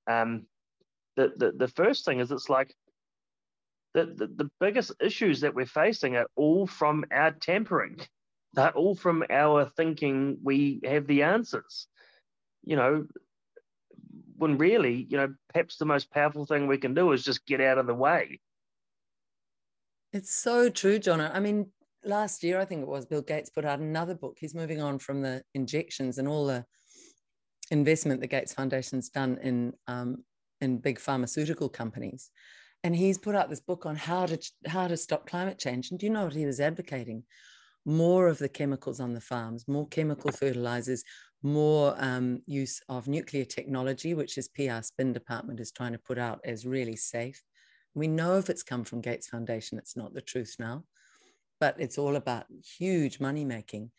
[0.10, 0.46] Um,
[1.16, 2.74] the the the first thing is it's like
[3.96, 7.98] the, the, the biggest issues that we're facing are all from our tampering.
[8.54, 11.88] They're all from our thinking we have the answers.
[12.64, 13.06] You know,
[14.38, 17.62] when really, you know, perhaps the most powerful thing we can do is just get
[17.62, 18.40] out of the way.
[20.14, 21.20] It's so true, John.
[21.22, 21.72] I mean,
[22.04, 24.38] last year, I think it was, Bill Gates put out another book.
[24.40, 26.66] He's moving on from the injections and all the
[27.72, 30.24] investment the Gates Foundation's done in um,
[30.62, 32.30] in big pharmaceutical companies,
[32.84, 35.92] and he's put out this book on how to how to stop climate change.
[35.92, 37.24] And do you know what he was advocating?
[37.86, 41.04] More of the chemicals on the farms, more chemical fertilizers,
[41.46, 46.18] more um, use of nuclear technology, which is PR Spin Department is trying to put
[46.18, 47.42] out as really safe.
[47.94, 50.84] We know if it's come from Gates Foundation, it's not the truth now,
[51.60, 52.46] but it's all about
[52.78, 53.92] huge money making.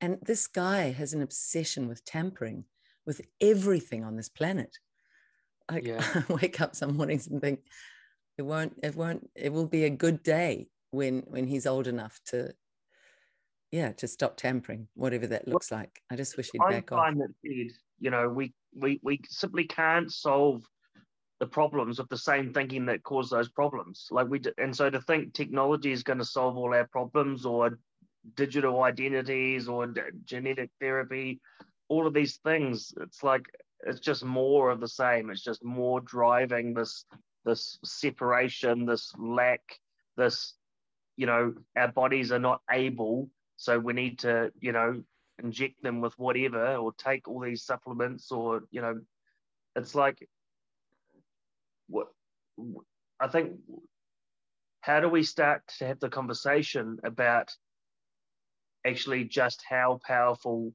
[0.00, 2.64] And this guy has an obsession with tampering
[3.04, 4.78] with everything on this planet.
[5.68, 6.04] I, yeah.
[6.28, 7.60] I wake up some mornings and think
[8.38, 12.20] it won't, it won't, it will be a good day when when he's old enough
[12.26, 12.54] to
[13.74, 16.00] yeah to stop tampering whatever that looks well, like.
[16.10, 17.14] I just wish he'd back off.
[17.14, 20.62] that you know we we we simply can't solve
[21.40, 24.06] the problems of the same thinking that caused those problems.
[24.10, 27.78] Like we and so to think technology is going to solve all our problems or
[28.36, 29.92] digital identities or
[30.24, 31.40] genetic therapy
[31.90, 33.44] all of these things it's like
[33.86, 35.30] it's just more of the same.
[35.30, 37.04] It's just more driving this
[37.44, 39.60] this separation this lack
[40.16, 40.54] this
[41.16, 45.02] you know our bodies are not able so we need to you know
[45.42, 49.00] inject them with whatever or take all these supplements or you know
[49.76, 50.28] it's like
[51.88, 52.06] what
[53.20, 53.52] i think
[54.80, 57.50] how do we start to have the conversation about
[58.86, 60.72] actually just how powerful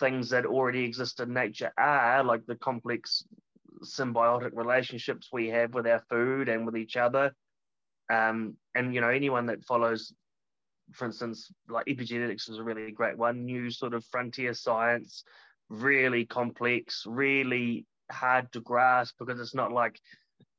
[0.00, 3.24] things that already exist in nature are, like the complex
[3.82, 7.34] symbiotic relationships we have with our food and with each other.
[8.10, 10.12] Um, and you know, anyone that follows,
[10.92, 15.24] for instance, like epigenetics is a really great one, new sort of frontier science,
[15.68, 19.98] really complex, really hard to grasp because it's not like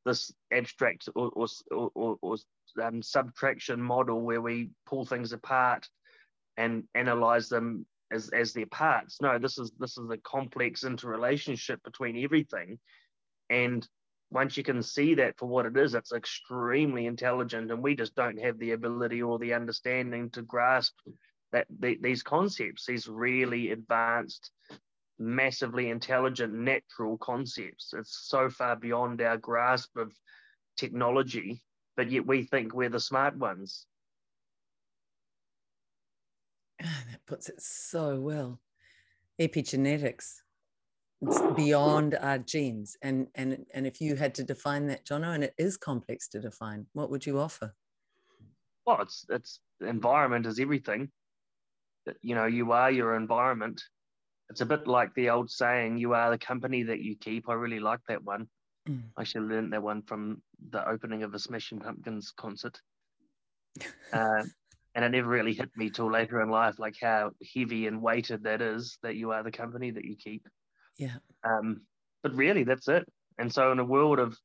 [0.05, 2.35] this abstract or, or, or, or
[2.81, 5.87] um, subtraction model where we pull things apart
[6.57, 9.21] and analyze them as as their parts.
[9.21, 12.79] No, this is this is a complex interrelationship between everything,
[13.49, 13.87] and
[14.29, 18.15] once you can see that for what it is, it's extremely intelligent, and we just
[18.15, 20.93] don't have the ability or the understanding to grasp
[21.53, 24.51] that the, these concepts, these really advanced,
[25.17, 27.93] massively intelligent, natural concepts.
[27.97, 30.13] It's so far beyond our grasp of
[30.75, 31.63] technology,
[31.95, 33.85] but yet we think we're the smart ones.
[36.79, 38.59] that puts it so well.
[39.39, 40.41] Epigenetics.
[41.21, 42.95] It's beyond our genes.
[43.01, 46.39] And and and if you had to define that, Jono, and it is complex to
[46.39, 47.73] define, what would you offer?
[48.85, 51.09] Well, it's it's environment is everything.
[52.21, 53.83] You know, you are your environment.
[54.49, 57.49] It's a bit like the old saying, you are the company that you keep.
[57.49, 58.47] I really like that one.
[58.87, 59.03] Mm.
[59.17, 62.79] I should have learned that one from the opening of a Smashing Pumpkins concert.
[64.13, 64.43] Uh,
[64.95, 68.43] and it never really hit me till later in life, like how heavy and weighted
[68.43, 70.47] that is that you are the company that you keep.
[70.97, 71.17] Yeah.
[71.43, 71.81] Um,
[72.23, 73.07] but really, that's it.
[73.37, 74.37] And so, in a world of,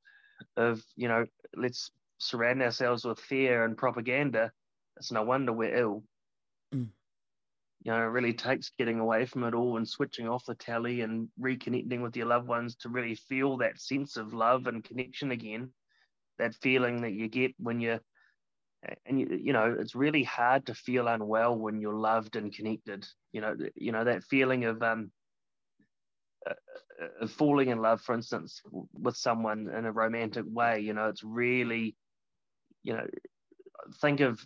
[0.56, 1.24] of you know,
[1.56, 4.52] let's surround ourselves with fear and propaganda.
[4.96, 6.04] It's no wonder we're ill.
[6.74, 6.88] Mm.
[7.82, 11.00] You know, it really takes getting away from it all and switching off the telly
[11.00, 15.32] and reconnecting with your loved ones to really feel that sense of love and connection
[15.32, 15.70] again.
[16.38, 18.00] That feeling that you get when you're
[19.06, 23.06] and you, you know it's really hard to feel unwell when you're loved and connected
[23.32, 25.10] you know you know that feeling of um
[26.48, 31.24] uh, falling in love for instance with someone in a romantic way you know it's
[31.24, 31.96] really
[32.82, 33.06] you know
[34.00, 34.40] think of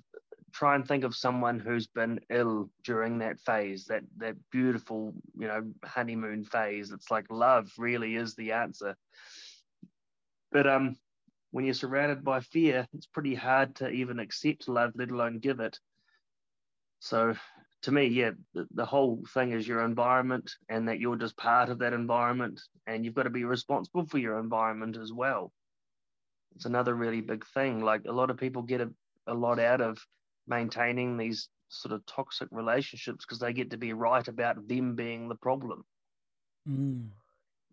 [0.52, 5.46] try and think of someone who's been ill during that phase that that beautiful you
[5.46, 8.96] know honeymoon phase it's like love really is the answer
[10.52, 10.96] but um
[11.56, 15.60] when you're surrounded by fear, it's pretty hard to even accept love, let alone give
[15.60, 15.78] it.
[17.00, 17.34] So,
[17.82, 21.68] to me, yeah, the, the whole thing is your environment and that you're just part
[21.68, 25.52] of that environment and you've got to be responsible for your environment as well.
[26.54, 27.82] It's another really big thing.
[27.82, 28.90] Like a lot of people get a,
[29.26, 29.98] a lot out of
[30.46, 35.28] maintaining these sort of toxic relationships because they get to be right about them being
[35.28, 35.84] the problem.
[36.68, 37.08] Mm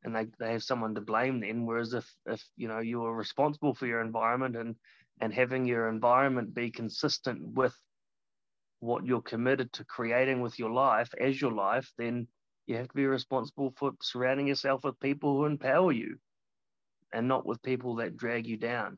[0.03, 3.15] and they, they have someone to blame then whereas if if you know you are
[3.15, 4.75] responsible for your environment and
[5.21, 7.75] and having your environment be consistent with
[8.83, 12.27] what you're committed to creating with your life as your life then
[12.67, 16.17] you have to be responsible for surrounding yourself with people who empower you
[17.13, 18.97] and not with people that drag you down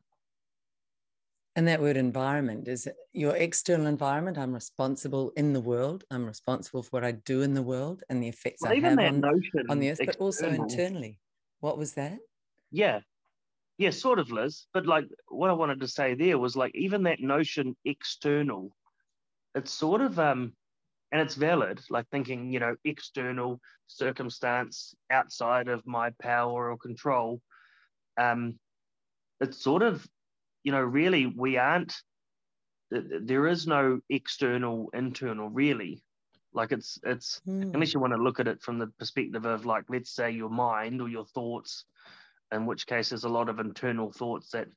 [1.56, 4.36] and that word environment is your external environment.
[4.36, 6.04] I'm responsible in the world.
[6.10, 8.98] I'm responsible for what I do in the world and the effects well, I have
[8.98, 9.24] on,
[9.70, 10.06] on the earth, external.
[10.06, 11.18] but also internally.
[11.60, 12.18] What was that?
[12.70, 13.00] Yeah.
[13.78, 14.66] Yeah, sort of, Liz.
[14.74, 18.70] But like what I wanted to say there was like even that notion external,
[19.56, 20.52] it's sort of um
[21.12, 27.40] and it's valid like thinking you know external circumstance outside of my power or control
[28.18, 28.58] um
[29.40, 30.06] it's sort of
[30.62, 31.94] you know really we aren't
[32.90, 36.02] there is no external internal really
[36.52, 37.74] like it's it's Mm.
[37.74, 40.50] unless you want to look at it from the perspective of like let's say your
[40.50, 41.84] mind or your thoughts
[42.52, 44.68] in which case there's a lot of internal thoughts that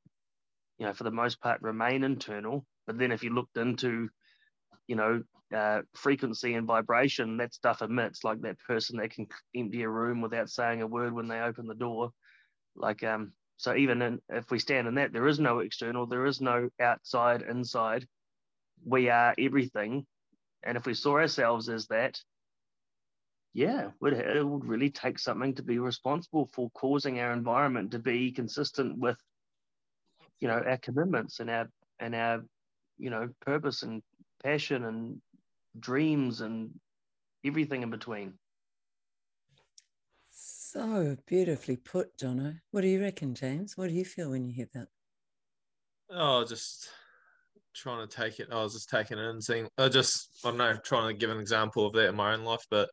[0.80, 4.10] you know for the most part remain internal but then if you looked into
[4.90, 5.22] you know
[5.56, 10.20] uh, frequency and vibration that stuff emits like that person that can empty a room
[10.20, 12.12] without saying a word when they open the door.
[12.76, 16.26] Like um so even in, if we stand in that there is no external there
[16.26, 18.06] is no outside inside.
[18.84, 20.06] We are everything.
[20.64, 22.20] And if we saw ourselves as that
[23.54, 27.92] yeah it would, it would really take something to be responsible for causing our environment
[27.92, 29.18] to be consistent with
[30.40, 31.68] you know our commitments and our
[32.00, 32.44] and our
[32.98, 34.02] you know purpose and
[34.44, 35.22] passion and
[35.80, 36.72] dreams and
[37.46, 38.34] everything in between
[40.32, 42.60] So beautifully put, Jono.
[42.72, 43.76] What do you reckon, James?
[43.78, 44.88] What do you feel when you hear that?
[46.12, 46.90] Oh, just
[47.74, 48.50] trying to take it.
[48.52, 49.68] I was just taking it in, seeing.
[49.78, 52.44] I just, I don't know, trying to give an example of that in my own
[52.44, 52.66] life.
[52.70, 52.90] But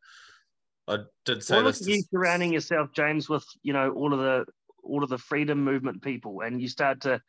[0.87, 1.81] I did say well, look this.
[1.81, 4.45] at to- you surrounding yourself james with you know all of the
[4.83, 7.21] all of the freedom movement people and you start to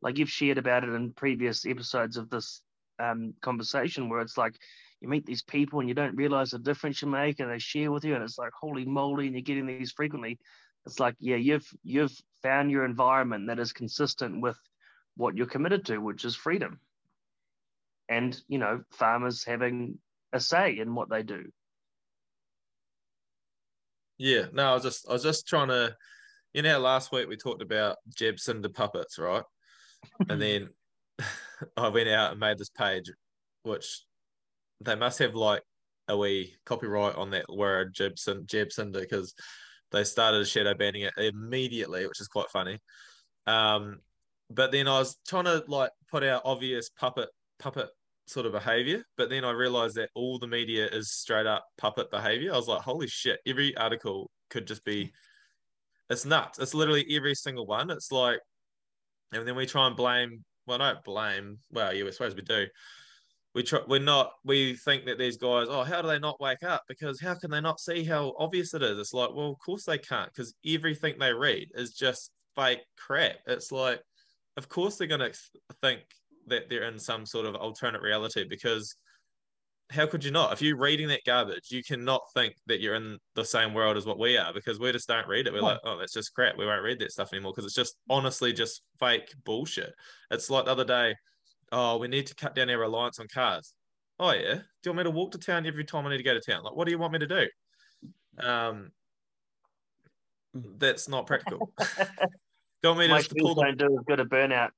[0.00, 2.62] like you've shared about it in previous episodes of this
[2.98, 4.56] um, conversation where it's like
[5.00, 7.90] you meet these people and you don't realize the difference you make and they share
[7.90, 10.38] with you and it's like holy moly and you're getting these frequently
[10.86, 14.56] it's like yeah you've you've found your environment that is consistent with
[15.16, 16.78] what you're committed to which is freedom
[18.08, 19.98] and you know farmers having
[20.32, 21.44] a say in what they do
[24.22, 25.96] Yeah, no, I was just, I was just trying to.
[26.54, 29.42] You know, last week we talked about Jeb the puppets, right?
[30.28, 30.68] and then
[31.76, 33.10] I went out and made this page,
[33.62, 34.04] which
[34.80, 35.62] they must have like
[36.08, 38.14] a wee copyright on that word Jeb,
[38.46, 39.34] Jeb because
[39.92, 42.78] they started shadow banning it immediately, which is quite funny.
[43.46, 43.98] Um,
[44.50, 47.88] but then I was trying to like put out obvious puppet puppet
[48.26, 52.10] sort of behavior, but then I realized that all the media is straight up puppet
[52.10, 52.52] behavior.
[52.52, 55.12] I was like, holy shit, every article could just be
[56.10, 56.58] it's nuts.
[56.58, 57.90] It's literally every single one.
[57.90, 58.40] It's like
[59.32, 62.66] and then we try and blame well not blame well yeah we're supposed to do.
[63.54, 66.62] We try we're not we think that these guys oh how do they not wake
[66.62, 66.84] up?
[66.88, 68.98] Because how can they not see how obvious it is?
[68.98, 73.36] It's like well of course they can't because everything they read is just fake crap.
[73.46, 74.00] It's like
[74.56, 75.32] of course they're to
[75.82, 76.00] think
[76.46, 78.94] that they're in some sort of alternate reality because
[79.92, 80.52] how could you not?
[80.52, 84.06] If you're reading that garbage, you cannot think that you're in the same world as
[84.06, 85.52] what we are because we just don't read it.
[85.52, 85.64] We're Yeah.
[85.66, 86.56] like, oh, that's just crap.
[86.56, 89.92] We won't read that stuff anymore because it's just honestly just fake bullshit.
[90.30, 91.14] It's like the other day,
[91.72, 93.74] oh, we need to cut down our reliance on cars.
[94.18, 96.22] Oh yeah, do you want me to walk to town every time I need to
[96.22, 96.62] go to town?
[96.62, 97.48] Like, what do you want me to do?
[98.38, 98.92] Um,
[100.54, 101.72] that's not practical.
[101.78, 101.84] do
[102.82, 104.24] you want me to my just to pull skills the don't do as good a
[104.24, 104.70] burnout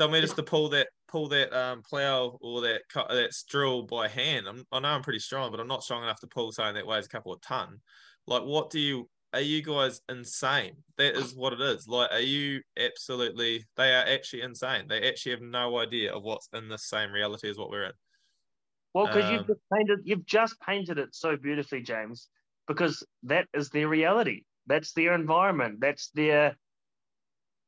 [0.00, 4.08] Me just to pull that pull that um plow or that cut that drill by
[4.08, 4.46] hand.
[4.48, 6.86] I'm, I know I'm pretty strong, but I'm not strong enough to pull something that
[6.86, 7.80] weighs a couple of ton.
[8.26, 9.08] Like, what do you?
[9.32, 10.72] Are you guys insane?
[10.96, 11.88] That is what it is.
[11.88, 13.64] Like, are you absolutely?
[13.76, 14.86] They are actually insane.
[14.88, 17.92] They actually have no idea of what's in the same reality as what we're in.
[18.94, 22.28] Well, because Um, you've just painted, you've just painted it so beautifully, James.
[22.66, 24.44] Because that is their reality.
[24.66, 25.80] That's their environment.
[25.80, 26.56] That's their,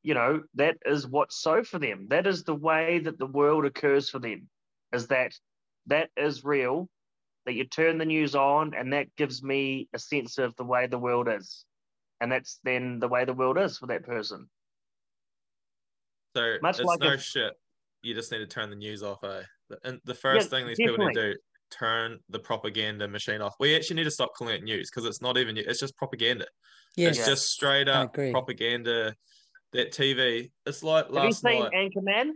[0.07, 2.07] you know, that is what's so for them.
[2.11, 4.49] That is the way that the world occurs for them.
[4.93, 5.33] Is that
[5.89, 6.89] that is real?
[7.45, 10.87] That you turn the news on, and that gives me a sense of the way
[10.87, 11.65] the world is,
[12.21, 14.49] and that's then the way the world is for that person.
[16.37, 17.55] So Much it's like no a- shit.
[18.03, 19.25] You just need to turn the news off.
[19.25, 19.43] Eh?
[19.71, 21.39] The- And the first Yeah, thing these people need to do
[21.73, 23.55] turn the propaganda machine off.
[23.59, 25.57] We actually need to stop calling it news because it's not even.
[25.57, 26.47] It's just propaganda.
[26.97, 27.19] Yes.
[27.19, 29.17] It's just straight up propaganda.
[29.77, 32.31] That TV, it's like last Have you seen night, Anchorman?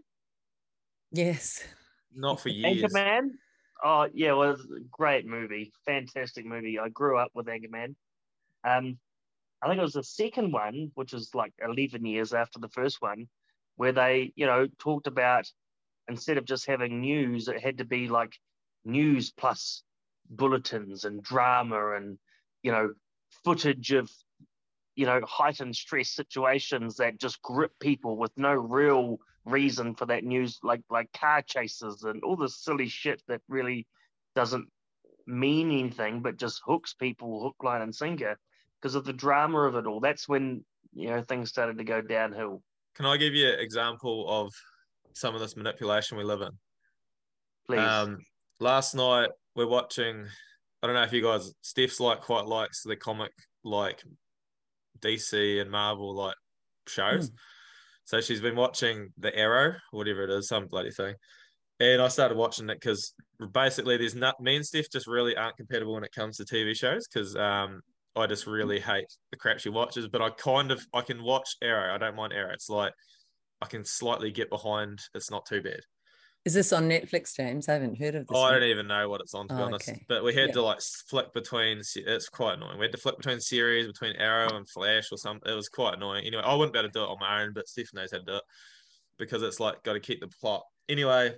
[1.11, 1.65] Yes.
[2.15, 2.83] not for years.
[2.83, 3.31] Anchorman.
[3.83, 6.79] Oh yeah, well, it's a great movie, fantastic movie.
[6.79, 7.95] I grew up with Anchorman.
[8.63, 8.99] Um,
[9.63, 13.01] I think it was the second one, which was like eleven years after the first
[13.01, 13.27] one,
[13.77, 15.51] where they, you know, talked about
[16.09, 18.35] instead of just having news, it had to be like
[18.85, 19.83] news plus
[20.29, 22.19] bulletins and drama and
[22.63, 22.91] you know
[23.45, 24.11] footage of
[24.97, 30.25] you know heightened stress situations that just grip people with no real reason for that
[30.25, 33.87] news like like car chases and all this silly shit that really
[34.37, 34.69] doesn't
[35.27, 38.39] mean anything but just hooks people hook line and sinker
[38.81, 40.63] because of the drama of it all that's when
[40.93, 42.63] you know things started to go downhill
[42.95, 44.53] Can I give you an example of
[45.15, 46.51] some of this manipulation we live in?
[47.67, 48.19] please Um,
[48.59, 50.27] last night we're watching.
[50.83, 53.33] I don't know if you guys, Steph's like quite likes the comic
[53.65, 54.03] like
[55.01, 56.37] DC and Marvel like
[56.87, 57.31] shows.
[57.31, 57.35] Mm.
[58.05, 61.15] So she's been watching The Arrow, whatever it is, some bloody thing.
[61.79, 63.15] And I started watching it because
[63.53, 66.77] basically there's not me and Steph just really aren't compatible when it comes to TV
[66.77, 67.81] shows because um
[68.17, 71.57] I just really hate the crap she watches, but I kind of I can watch
[71.63, 71.95] Arrow.
[71.95, 72.53] I don't mind Arrow.
[72.53, 72.93] It's like
[73.63, 74.99] I can slightly get behind.
[75.15, 75.81] It's not too bad.
[76.47, 77.69] Is this on Netflix, James?
[77.69, 78.37] I haven't heard of this.
[78.37, 79.89] Oh, I don't even know what it's on to be oh, honest.
[79.89, 80.05] Okay.
[80.09, 80.55] But we had yeah.
[80.55, 81.83] to like flick between.
[81.97, 82.79] It's quite annoying.
[82.79, 85.53] We had to flick between series, between Arrow and Flash or something.
[85.53, 86.25] It was quite annoying.
[86.27, 88.19] Anyway, I wouldn't be able to do it on my own, but Steph knows how
[88.19, 88.43] to do it
[89.19, 90.63] because it's like got to keep the plot.
[90.89, 91.35] Anyway,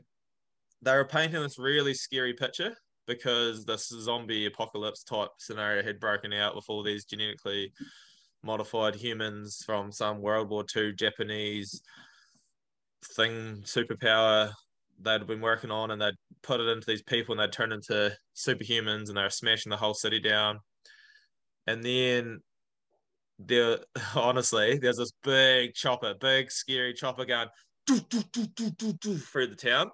[0.83, 2.73] they were painting this really scary picture
[3.09, 7.73] because this zombie apocalypse type scenario had broken out with all these genetically
[8.45, 11.83] modified humans from some World War II Japanese
[13.17, 14.53] thing superpower
[15.01, 18.12] they'd been working on and they'd put it into these people and they'd turn into
[18.36, 20.59] superhumans and they were smashing the whole city down.
[21.66, 22.40] And then
[23.38, 23.78] there
[24.16, 27.49] honestly, there's this big chopper, big scary chopper going
[27.86, 29.90] doo, doo, doo, through the town.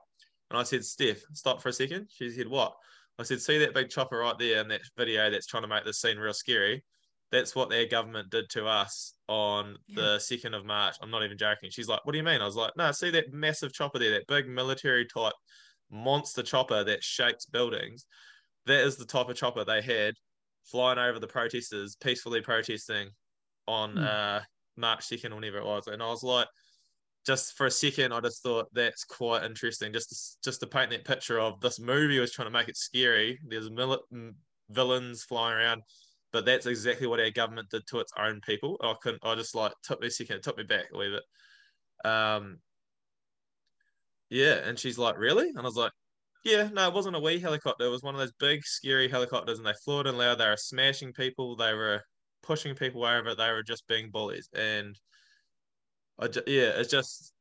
[0.50, 2.08] And I said, Steph, stop for a second.
[2.10, 2.74] She said, What?
[3.18, 5.84] I said, See that big chopper right there in that video that's trying to make
[5.84, 6.84] this scene real scary?
[7.30, 9.96] That's what their government did to us on yeah.
[9.96, 10.96] the 2nd of March.
[11.02, 11.70] I'm not even joking.
[11.70, 12.40] She's like, What do you mean?
[12.40, 15.34] I was like, No, see that massive chopper there, that big military type
[15.90, 18.06] monster chopper that shakes buildings.
[18.66, 20.14] That is the type of chopper they had
[20.64, 23.08] flying over the protesters, peacefully protesting
[23.66, 24.06] on mm.
[24.06, 24.40] uh,
[24.76, 25.86] March 2nd, or whenever it was.
[25.86, 26.48] And I was like,
[27.26, 29.92] just for a second, I just thought that's quite interesting.
[29.92, 32.76] Just to, just to paint that picture of this movie was trying to make it
[32.76, 33.38] scary.
[33.46, 34.02] There's mil-
[34.70, 35.82] villains flying around
[36.32, 38.78] but that's exactly what our government did to its own people.
[38.82, 39.24] I couldn't.
[39.24, 40.36] I just like took me a second.
[40.36, 42.10] It took me back a wee bit.
[42.10, 42.60] Um,
[44.30, 45.92] yeah, and she's like, "Really?" And I was like,
[46.44, 47.86] "Yeah, no, it wasn't a wee helicopter.
[47.86, 50.36] It was one of those big, scary helicopters, and they flew it in loud.
[50.38, 51.56] They were smashing people.
[51.56, 52.02] They were
[52.42, 53.34] pushing people over.
[53.34, 54.98] They were just being bullies." And
[56.18, 57.32] I, yeah, it's just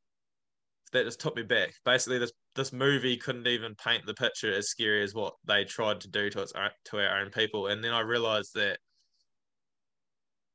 [0.92, 1.72] that just took me back.
[1.84, 6.00] Basically, this this movie couldn't even paint the picture as scary as what they tried
[6.00, 6.52] to do to its
[6.86, 7.68] to our own people.
[7.68, 8.78] And then I realized that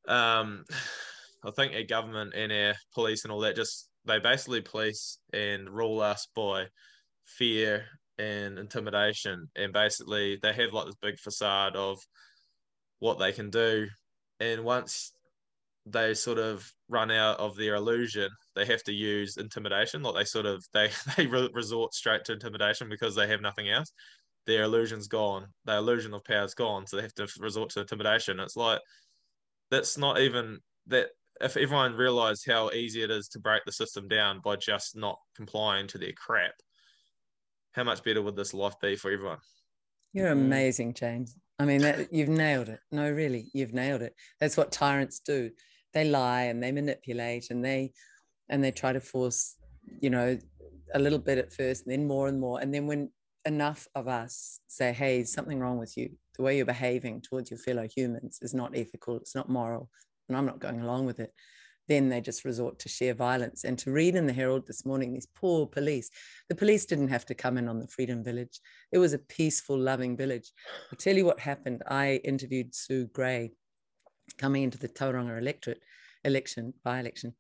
[0.08, 0.66] um,
[1.46, 5.70] I think our government and our police and all that just they basically police and
[5.70, 6.66] rule us by
[7.26, 7.86] fear
[8.18, 9.50] and intimidation.
[9.56, 12.00] And basically, they have like this big facade of
[13.00, 13.88] what they can do.
[14.40, 15.14] And once
[15.86, 20.02] they sort of run out of their illusion, they have to use intimidation.
[20.02, 23.70] Like they sort of they they re- resort straight to intimidation because they have nothing
[23.70, 23.92] else.
[24.46, 25.48] Their illusion's gone.
[25.66, 28.40] Their illusion of power's gone, so they have to resort to intimidation.
[28.40, 28.80] It's like
[29.72, 31.10] that's not even that.
[31.42, 35.18] If everyone realized how easy it is to break the system down by just not
[35.36, 36.54] complying to their crap,
[37.72, 39.40] how much better would this life be for everyone?
[40.14, 40.46] You're mm-hmm.
[40.46, 41.36] amazing, James.
[41.58, 42.80] I mean, that, you've nailed it.
[42.92, 44.14] No, really, you've nailed it.
[44.40, 45.50] That's what tyrants do
[45.94, 47.94] they lie and they manipulate and they
[48.50, 49.56] and they try to force
[50.02, 50.38] you know
[50.94, 52.60] a little bit at first and then more and more.
[52.62, 53.10] And then when
[53.46, 56.10] enough of us say hey something wrong with you.
[56.38, 59.18] The way you're behaving towards your fellow humans is not ethical.
[59.18, 59.90] It's not moral
[60.30, 61.34] and i'm not going along with it.
[61.90, 63.66] Then they just resort to sheer violence.
[63.66, 66.10] And to read in the herald this morning these poor police
[66.50, 68.60] the police didn't have to come in on the freedom village.
[68.92, 70.52] It was a peaceful loving village.
[70.92, 71.84] I'll tell you what happened.
[71.88, 73.52] I interviewed Sue Grey
[74.38, 75.82] coming into the Tauranga electorate
[76.24, 77.34] election by election,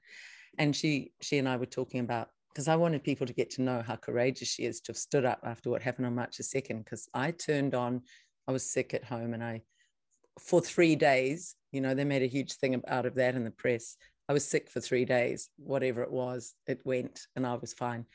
[0.57, 3.61] and she she and I were talking about because I wanted people to get to
[3.63, 6.43] know how courageous she is to have stood up after what happened on March the
[6.43, 6.79] second.
[6.79, 8.01] Because I turned on,
[8.47, 9.61] I was sick at home, and I
[10.39, 13.51] for three days, you know, they made a huge thing out of that in the
[13.51, 13.97] press.
[14.29, 18.05] I was sick for three days, whatever it was, it went, and I was fine.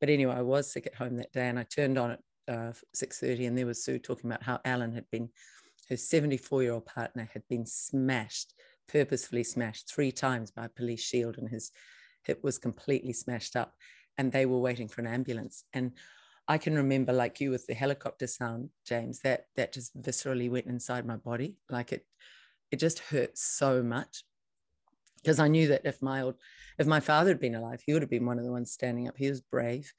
[0.00, 2.72] But anyway, I was sick at home that day, and I turned on at uh,
[2.94, 5.30] six thirty, and there was Sue talking about how Alan had been
[5.88, 8.54] her 74 year old partner had been smashed,
[8.88, 11.70] purposefully smashed three times by a police shield, and his
[12.24, 13.74] hip was completely smashed up.
[14.16, 15.64] And they were waiting for an ambulance.
[15.72, 15.92] And
[16.46, 20.66] I can remember, like you, with the helicopter sound, James, that that just viscerally went
[20.66, 21.56] inside my body.
[21.70, 22.06] Like it,
[22.70, 24.24] it just hurt so much
[25.24, 26.34] because I knew that if my old,
[26.78, 29.08] if my father had been alive, he would have been one of the ones standing
[29.08, 29.16] up.
[29.16, 29.92] He was brave,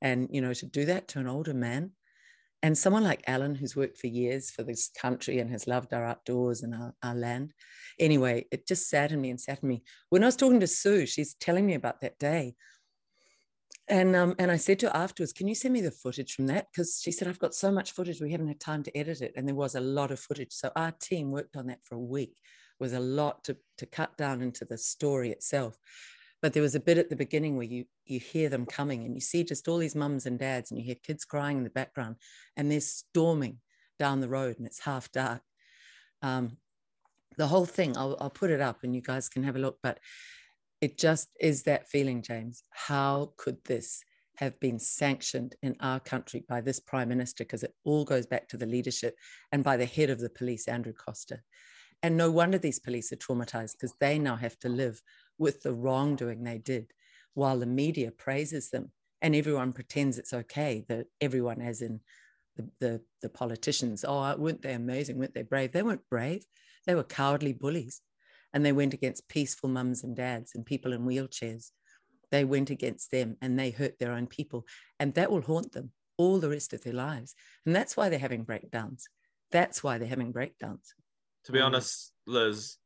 [0.00, 1.92] and you know, to do that to an older man,
[2.62, 6.04] and someone like Alan, who's worked for years for this country and has loved our
[6.04, 7.54] outdoors and our, our land.
[7.98, 9.82] Anyway, it just saddened me and saddened me.
[10.10, 12.54] When I was talking to Sue, she's telling me about that day.
[13.88, 16.46] And, um, and I said to her afterwards, can you send me the footage from
[16.46, 16.66] that?
[16.70, 19.32] Because she said, I've got so much footage, we haven't had time to edit it.
[19.36, 20.52] And there was a lot of footage.
[20.52, 22.36] So our team worked on that for a week.
[22.78, 25.76] It was a lot to, to cut down into the story itself.
[26.42, 29.14] But there was a bit at the beginning where you you hear them coming and
[29.14, 31.70] you see just all these mums and dads and you hear kids crying in the
[31.70, 32.16] background
[32.56, 33.58] and they're storming
[33.98, 35.42] down the road and it's half dark.
[36.22, 36.56] Um,
[37.36, 39.78] the whole thing, I'll, I'll put it up and you guys can have a look,
[39.82, 39.98] but
[40.80, 42.62] it just is that feeling, James.
[42.70, 44.02] How could this
[44.36, 47.44] have been sanctioned in our country by this prime minister?
[47.44, 49.14] Because it all goes back to the leadership
[49.52, 51.44] and by the head of the police, Andrew Coster
[52.02, 55.02] And no wonder these police are traumatized because they now have to live
[55.40, 56.92] with the wrongdoing they did
[57.34, 58.92] while the media praises them.
[59.22, 62.00] And everyone pretends it's okay that everyone as in
[62.56, 65.18] the, the, the politicians oh weren't they amazing?
[65.18, 65.72] Weren't they brave?
[65.72, 66.44] They weren't brave.
[66.86, 68.02] They were cowardly bullies.
[68.52, 71.70] And they went against peaceful mums and dads and people in wheelchairs.
[72.30, 74.66] They went against them and they hurt their own people.
[74.98, 77.34] And that will haunt them all the rest of their lives.
[77.64, 79.08] And that's why they're having breakdowns.
[79.52, 80.94] That's why they're having breakdowns.
[81.44, 81.66] To be mm.
[81.66, 82.76] honest liz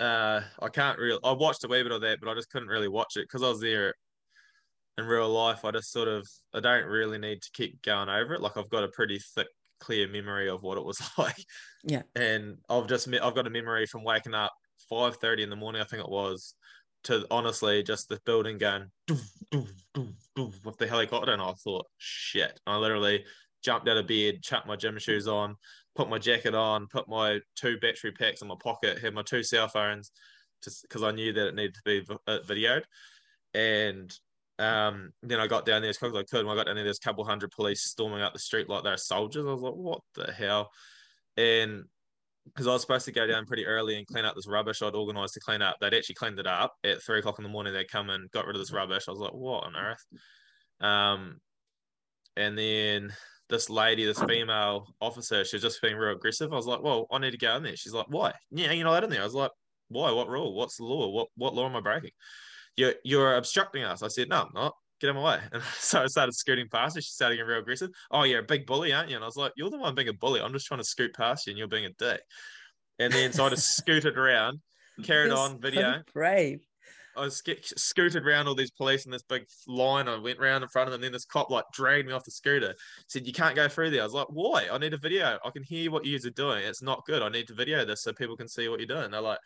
[0.00, 1.20] uh, I can't really.
[1.24, 3.42] I watched a wee bit of that, but I just couldn't really watch it because
[3.42, 3.94] I was there
[4.98, 5.64] in real life.
[5.64, 8.40] I just sort of I don't really need to keep going over it.
[8.40, 9.48] Like I've got a pretty thick,
[9.80, 11.44] clear memory of what it was like.
[11.84, 12.02] Yeah.
[12.14, 14.52] And I've just I've got a memory from waking up
[14.88, 15.80] five thirty in the morning.
[15.80, 16.54] I think it was
[17.04, 19.72] to honestly just the building going doof, doof,
[20.36, 22.60] doof, with the helicopter, and I thought shit.
[22.66, 23.24] I literally
[23.62, 25.56] jumped out of bed, chucked my gym shoes on,
[25.94, 29.42] put my jacket on, put my two battery packs in my pocket, had my two
[29.42, 30.10] cell phones,
[30.62, 32.82] just because I knew that it needed to be uh, videoed.
[33.54, 34.12] And
[34.58, 36.46] um, then I got down there as quick as I could.
[36.46, 38.84] When I got down there, there's a couple hundred police storming up the street like
[38.84, 39.44] they're soldiers.
[39.46, 40.70] I was like, what the hell?
[41.36, 41.84] And
[42.46, 44.94] because I was supposed to go down pretty early and clean up this rubbish I'd
[44.94, 45.76] organised to clean up.
[45.80, 47.72] They'd actually cleaned it up at three o'clock in the morning.
[47.72, 49.04] They'd come and got rid of this rubbish.
[49.06, 50.04] I was like, what on earth?
[50.80, 51.40] Um,
[52.36, 53.12] and then
[53.52, 56.52] this lady, this female officer, she was just being real aggressive.
[56.52, 57.76] I was like, well, I need to go in there.
[57.76, 58.32] She's like, why?
[58.50, 59.20] Yeah, you're not allowed in there.
[59.20, 59.50] I was like,
[59.88, 60.10] why?
[60.10, 60.54] What rule?
[60.54, 61.08] What's the law?
[61.10, 62.12] What what law am I breaking?
[62.76, 64.02] You're you're obstructing us.
[64.02, 64.74] I said, no, I'm not.
[65.00, 65.38] Get him away.
[65.52, 67.02] And so I started scooting past her.
[67.02, 67.90] She's starting getting real aggressive.
[68.10, 69.16] Oh, you're a big bully, aren't you?
[69.16, 70.40] And I was like, you're the one being a bully.
[70.40, 72.22] I'm just trying to scoot past you and you're being a dick.
[72.98, 74.60] And then so I just scooted around,
[75.02, 75.98] carried on video.
[75.98, 76.60] So brave.
[77.16, 77.42] I was
[77.76, 80.08] scooted around all these police in this big line.
[80.08, 81.00] I went round in front of them.
[81.00, 82.74] Then this cop like dragged me off the scooter.
[83.08, 84.68] Said, "You can't go through there." I was like, "Why?
[84.70, 85.38] I need a video.
[85.44, 86.64] I can hear what you are doing.
[86.64, 87.22] It's not good.
[87.22, 89.40] I need to video this so people can see what you're doing." They're like,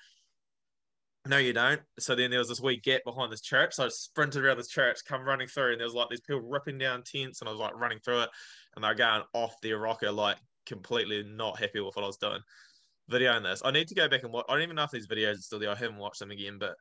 [1.26, 3.74] "No, you don't." So then there was this wee gap behind this church.
[3.74, 6.42] So I sprinted around this church, come running through, and there was like these people
[6.42, 8.30] ripping down tents, and I was like running through it,
[8.74, 12.40] and they're going off their rocker, like completely not happy with what I was doing.
[13.10, 14.46] Videoing this, I need to go back and watch.
[14.48, 15.70] I don't even know if these videos are still there.
[15.70, 16.74] I haven't watched them again, but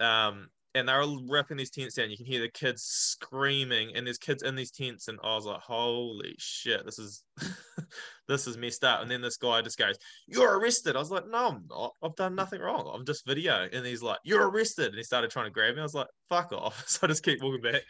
[0.00, 2.10] um, and they're ripping these tents down.
[2.10, 5.44] You can hear the kids screaming, and there's kids in these tents, and I was
[5.44, 7.24] like, "Holy shit, this is
[8.28, 9.96] this is messed up." And then this guy just goes,
[10.28, 11.94] "You're arrested." I was like, "No, I'm not.
[12.02, 12.90] I've done nothing wrong.
[12.94, 15.80] I'm just video." And he's like, "You're arrested," and he started trying to grab me.
[15.80, 17.82] I was like, "Fuck off!" So I just keep walking back,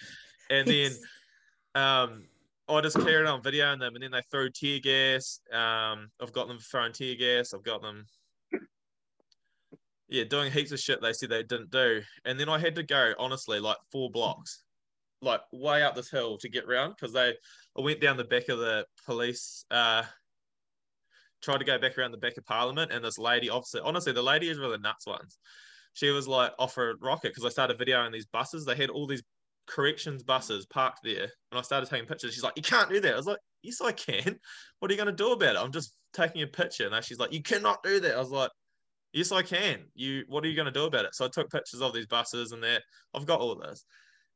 [0.48, 0.92] and then
[1.74, 2.24] um,
[2.66, 5.40] I just carried on videoing them, and then they threw tear gas.
[5.52, 7.52] Um, I've got them throwing tear gas.
[7.52, 8.06] I've got them
[10.10, 12.02] yeah, doing heaps of shit they said they didn't do.
[12.24, 14.64] And then I had to go, honestly, like four blocks,
[15.22, 17.34] like way up this hill to get round because they
[17.78, 20.02] I went down the back of the police, uh,
[21.42, 24.22] tried to go back around the back of Parliament, and this lady officer, honestly, the
[24.22, 25.38] lady is really nuts ones.
[25.92, 28.64] She was like off a rocket because I started videoing these buses.
[28.64, 29.22] They had all these
[29.68, 32.34] corrections buses parked there, and I started taking pictures.
[32.34, 34.40] She's like, "You can't do that." I was like, "Yes, I can.
[34.80, 35.60] What are you going to do about it?
[35.60, 38.50] I'm just taking a picture." And she's like, "You cannot do that." I was like,
[39.12, 39.80] Yes, I can.
[39.94, 41.14] You, what are you going to do about it?
[41.14, 42.82] So I took pictures of these buses and that.
[43.14, 43.84] I've got all of this.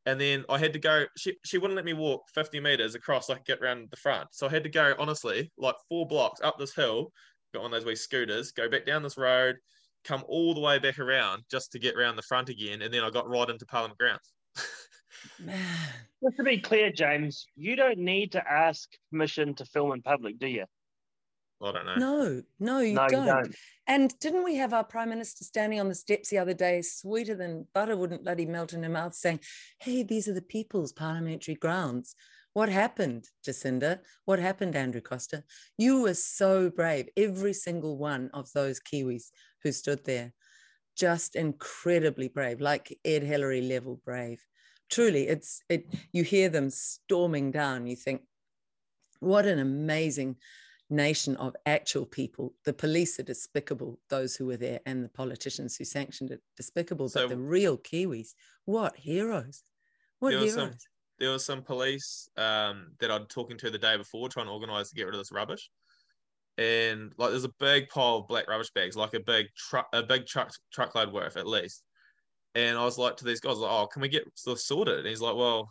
[0.06, 1.06] And then I had to go.
[1.16, 3.28] She she wouldn't let me walk 50 meters across.
[3.28, 4.28] So I could get around the front.
[4.32, 7.10] So I had to go honestly like four blocks up this hill,
[7.54, 9.56] got on those wee scooters, go back down this road,
[10.04, 12.82] come all the way back around just to get around the front again.
[12.82, 14.34] And then I got right into Parliament grounds.
[16.22, 20.38] Just to be clear, James, you don't need to ask permission to film in public,
[20.38, 20.64] do you?
[21.64, 21.94] I don't know.
[21.96, 23.26] No, no, you, no, don't.
[23.26, 23.56] you don't.
[23.86, 27.34] And didn't we have our prime minister standing on the steps the other day, sweeter
[27.34, 29.40] than butter wouldn't bloody melt in her mouth, saying,
[29.78, 32.14] "Hey, these are the people's parliamentary grounds."
[32.54, 33.98] What happened, Jacinda?
[34.26, 35.42] What happened, Andrew Coster?
[35.76, 37.08] You were so brave.
[37.16, 39.30] Every single one of those Kiwis
[39.64, 40.32] who stood there,
[40.96, 44.40] just incredibly brave, like Ed Hillary level brave.
[44.88, 45.92] Truly, it's it.
[46.12, 47.88] You hear them storming down.
[47.88, 48.22] You think,
[49.18, 50.36] what an amazing
[50.90, 52.54] nation of actual people.
[52.64, 57.08] The police are despicable, those who were there, and the politicians who sanctioned it, despicable.
[57.08, 59.62] So, but the real Kiwis, what heroes?
[60.18, 60.56] What there heroes?
[60.56, 60.78] Was some,
[61.18, 64.90] there was some police um, that I'd talking to the day before trying to organise
[64.90, 65.70] to get rid of this rubbish.
[66.56, 70.02] And like there's a big pile of black rubbish bags, like a big truck, a
[70.02, 71.82] big truck truckload worth at least.
[72.54, 75.00] And I was like to these guys, like, oh, can we get this sorted?
[75.00, 75.68] And he's like, well,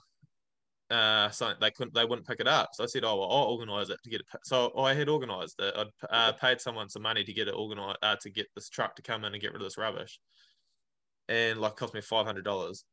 [0.93, 2.69] uh, so they couldn't, they wouldn't pick it up.
[2.73, 4.27] So I said, oh, well, I'll organise it to get it.
[4.43, 5.73] So I had organised it.
[5.75, 8.95] I'd uh, paid someone some money to get it organised, uh, to get this truck
[8.97, 10.19] to come in and get rid of this rubbish,
[11.27, 12.85] and like cost me five hundred dollars.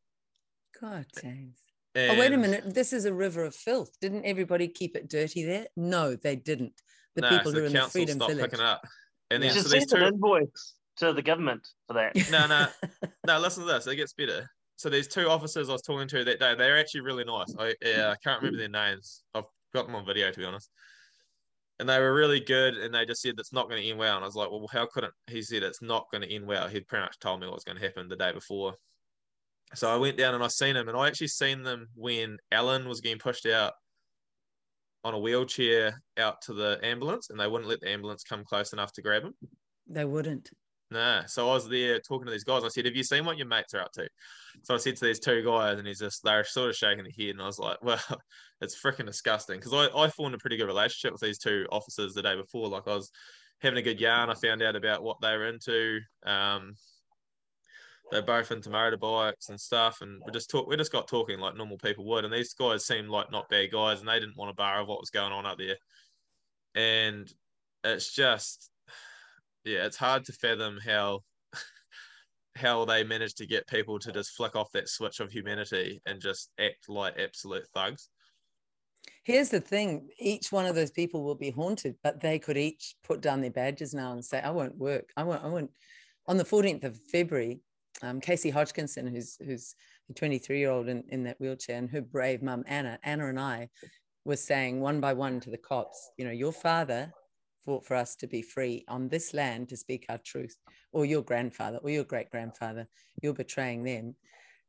[0.80, 1.58] God, James.
[1.94, 2.12] And...
[2.12, 2.74] Oh, wait a minute.
[2.74, 3.90] This is a river of filth.
[4.00, 5.66] Didn't everybody keep it dirty there?
[5.76, 6.72] No, they didn't.
[7.16, 8.38] The people who are in the Freedom Village.
[8.38, 8.82] picking up.
[9.30, 9.60] And then yeah.
[9.60, 9.96] so these two...
[9.96, 12.16] an invoice to the government for that.
[12.30, 12.66] No, no,
[13.26, 13.38] no.
[13.40, 13.86] Listen to this.
[13.86, 14.48] It gets better.
[14.80, 17.54] So these two officers I was talking to that day, they're actually really nice.
[17.58, 19.24] I yeah, I can't remember their names.
[19.34, 20.70] I've got them on video to be honest.
[21.78, 24.16] And they were really good, and they just said it's not going to end well.
[24.16, 25.12] And I was like, well, how couldn't?
[25.26, 26.66] He said it's not going to end well.
[26.66, 28.72] He'd pretty much told me what was going to happen the day before.
[29.74, 32.88] So I went down and I seen him, and I actually seen them when Alan
[32.88, 33.74] was getting pushed out
[35.04, 38.72] on a wheelchair out to the ambulance, and they wouldn't let the ambulance come close
[38.72, 39.34] enough to grab him.
[39.86, 40.48] They wouldn't.
[40.90, 41.24] Nah.
[41.26, 42.64] So I was there talking to these guys.
[42.64, 44.08] I said, "Have you seen what your mates are up to?"
[44.62, 47.12] So I said to these two guys, and he's just they're sort of shaking their
[47.16, 48.00] head, and I was like, "Well,
[48.60, 52.14] it's freaking disgusting." Because I I formed a pretty good relationship with these two officers
[52.14, 52.68] the day before.
[52.68, 53.10] Like I was
[53.60, 54.30] having a good yarn.
[54.30, 56.00] I found out about what they were into.
[56.24, 56.74] Um,
[58.10, 60.66] they're both into motorbikes and stuff, and we just talk.
[60.66, 63.70] We just got talking like normal people would, and these guys seemed like not bad
[63.70, 65.76] guys, and they didn't want to borrow what was going on up there.
[66.74, 67.32] And
[67.84, 68.70] it's just,
[69.64, 71.20] yeah, it's hard to fathom how
[72.56, 76.20] how they managed to get people to just flick off that switch of humanity and
[76.20, 78.08] just act like absolute thugs.
[79.24, 82.94] Here's the thing each one of those people will be haunted, but they could each
[83.04, 85.10] put down their badges now and say, I won't work.
[85.16, 85.70] I won't, I won't.
[86.26, 87.60] On the 14th of February,
[88.02, 89.74] um, Casey Hodgkinson, who's who's
[90.10, 93.38] a 23 year old in, in that wheelchair, and her brave mum Anna, Anna and
[93.38, 93.68] I
[94.24, 97.12] were saying one by one to the cops, you know, your father
[97.64, 100.56] fought for us to be free on this land to speak our truth,
[100.92, 102.86] or your grandfather, or your great grandfather,
[103.22, 104.14] you're betraying them.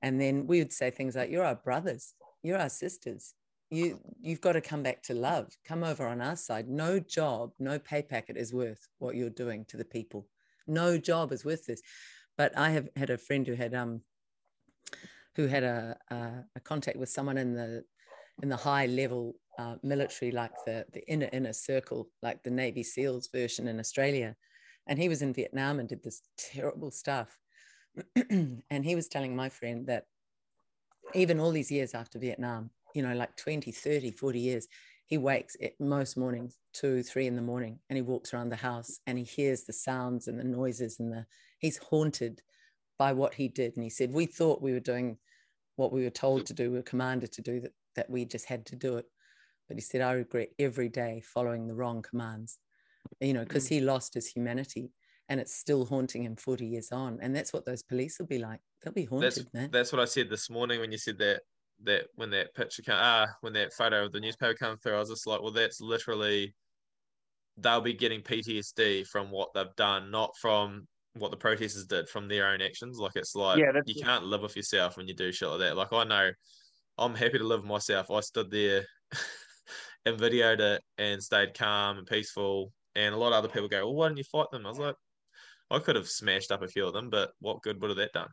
[0.02, 2.14] And then we would say things like, You're our brothers,
[2.44, 3.34] you're our sisters.
[3.70, 5.48] You, you've got to come back to love.
[5.66, 6.68] Come over on our side.
[6.68, 10.28] No job, no pay packet is worth what you're doing to the people.
[10.68, 11.82] No job is worth this.
[12.38, 14.02] But I have had a friend who had um
[15.36, 17.86] who had a, a, a contact with someone in the
[18.42, 22.84] in the high level uh, military, like the the inner inner circle, like the Navy
[22.84, 24.36] SEALs version in Australia,
[24.88, 27.38] and he was in Vietnam and did this terrible stuff.
[28.30, 30.06] and he was telling my friend that
[31.14, 34.68] even all these years after Vietnam, you know, like 20, 30, 40 years,
[35.06, 38.56] he wakes at most mornings, two, three in the morning, and he walks around the
[38.56, 41.26] house and he hears the sounds and the noises and the
[41.60, 42.42] he's haunted
[42.98, 43.76] by what he did.
[43.76, 45.18] And he said, We thought we were doing
[45.76, 48.46] what we were told to do, we were commanded to do that, that we just
[48.46, 49.06] had to do it.
[49.68, 52.60] But he said, I regret every day following the wrong commands,
[53.20, 53.70] you know, because mm.
[53.70, 54.92] he lost his humanity
[55.30, 57.20] and it's still haunting him 40 years on.
[57.22, 58.60] And that's what those police will be like.
[58.84, 59.70] They'll be haunted, that's, man.
[59.72, 61.42] That's what I said this morning when you said that
[61.84, 65.00] that when that picture came ah when that photo of the newspaper came through, I
[65.00, 66.54] was just like, well, that's literally
[67.58, 72.28] they'll be getting PTSD from what they've done, not from what the protesters did from
[72.28, 72.98] their own actions.
[72.98, 75.78] Like it's like yeah, you can't live with yourself when you do shit like that.
[75.78, 76.30] Like I know
[77.02, 78.12] I'm happy to live myself.
[78.12, 78.86] I stood there
[80.06, 82.72] and videoed it and stayed calm and peaceful.
[82.96, 84.68] And a lot of other people go, Well, why didn't you fight them?
[84.68, 84.96] I was like,
[85.72, 88.14] I could have smashed up a few of them, but what good would have that
[88.14, 88.28] done?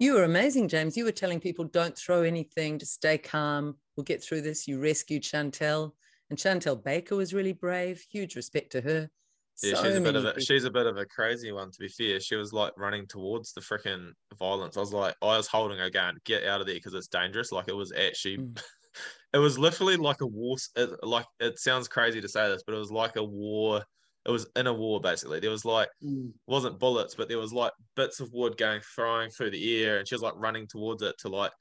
[0.00, 0.96] You were amazing, James.
[0.96, 3.76] You were telling people don't throw anything, just stay calm.
[3.96, 4.66] We'll get through this.
[4.66, 5.94] You rescued Chantelle.
[6.30, 8.02] And Chantelle Baker was really brave.
[8.10, 9.10] Huge respect to her.
[9.62, 10.42] Yeah, so she's a bit of a people.
[10.42, 12.20] she's a bit of a crazy one to be fair.
[12.20, 14.76] She was like running towards the freaking violence.
[14.76, 17.50] I was like, I was holding her going, get out of there because it's dangerous.
[17.50, 18.62] Like it was actually, mm.
[19.32, 20.56] it was literally like a war.
[20.76, 23.82] It, like it sounds crazy to say this, but it was like a war.
[24.24, 25.40] It was in a war basically.
[25.40, 26.30] There was like mm.
[26.46, 30.06] wasn't bullets, but there was like bits of wood going flying through the air, and
[30.06, 31.52] she was like running towards it to like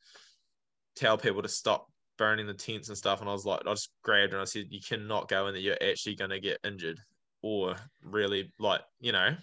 [0.95, 1.87] tell people to stop
[2.19, 3.21] burning the tents and stuff.
[3.21, 5.53] And I was like, I just grabbed her and I said, you cannot go in
[5.53, 5.61] there.
[5.61, 6.99] You're actually going to get injured
[7.41, 9.35] or really like you know.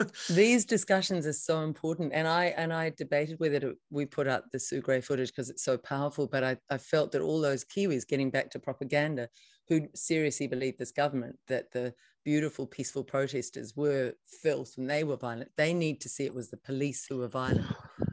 [0.30, 4.58] These discussions are so important and i and i debated whether we put up the
[4.58, 8.08] Sue Grey footage because it's so powerful but I, I felt that all those kiwis
[8.08, 9.28] getting back to propaganda
[9.68, 11.92] who seriously believed this government that the
[12.24, 16.50] beautiful peaceful protesters were filth and they were violent they need to see it was
[16.50, 17.66] the police who were violent.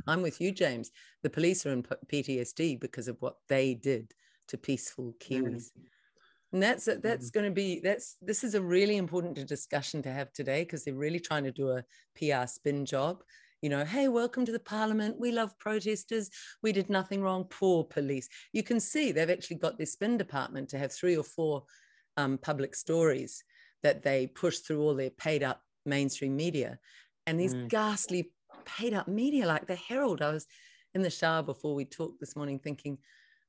[0.08, 0.92] I'm with you james.
[1.24, 4.14] The police are in ptsd because of what they did
[4.50, 5.72] to peaceful kiwis.
[5.78, 5.88] mm
[6.54, 7.40] and that's that's mm-hmm.
[7.40, 10.94] going to be that's this is a really important discussion to have today because they're
[10.94, 11.84] really trying to do a
[12.16, 13.24] pr spin job
[13.62, 16.30] you know hey welcome to the parliament we love protesters
[16.64, 20.70] we did nothing wrong poor police you can see they've actually got this spin department
[20.70, 21.64] to have three or four
[22.16, 23.44] um, public stories
[23.84, 26.80] that they push through all their paid up mainstream media
[27.28, 27.68] and these mm.
[27.68, 28.32] ghastly
[28.66, 30.22] paid up media like the Herald.
[30.22, 30.46] I was
[30.94, 32.98] in the shower before we talked this morning thinking,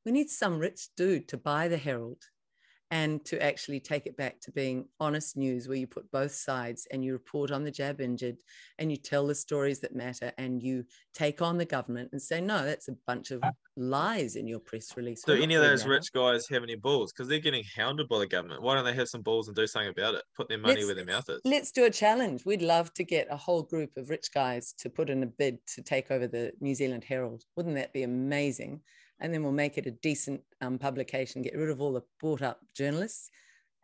[0.04, 2.22] we need some rich dude to buy the Herald
[2.90, 6.86] and to actually take it back to being honest news where you put both sides
[6.90, 8.36] and you report on the jab injured
[8.78, 10.84] and you tell the stories that matter and you
[11.14, 14.58] take on the government and say no that's a bunch of uh, lies in your
[14.58, 15.22] press release.
[15.22, 17.12] Do any of those rich guys have any balls?
[17.12, 18.62] Because they're getting hounded by the government.
[18.62, 20.22] Why don't they have some balls and do something about it?
[20.36, 21.40] Put their money let's, where their mouth is.
[21.44, 22.44] let's do a challenge.
[22.44, 25.58] We'd love to get a whole group of rich guys to put in a bid
[25.74, 27.44] to take over the new zealand herald.
[27.56, 28.80] Wouldn't that be amazing
[29.20, 32.42] and then we'll make it a decent um, publication, get rid of all the bought
[32.42, 33.30] up journalists,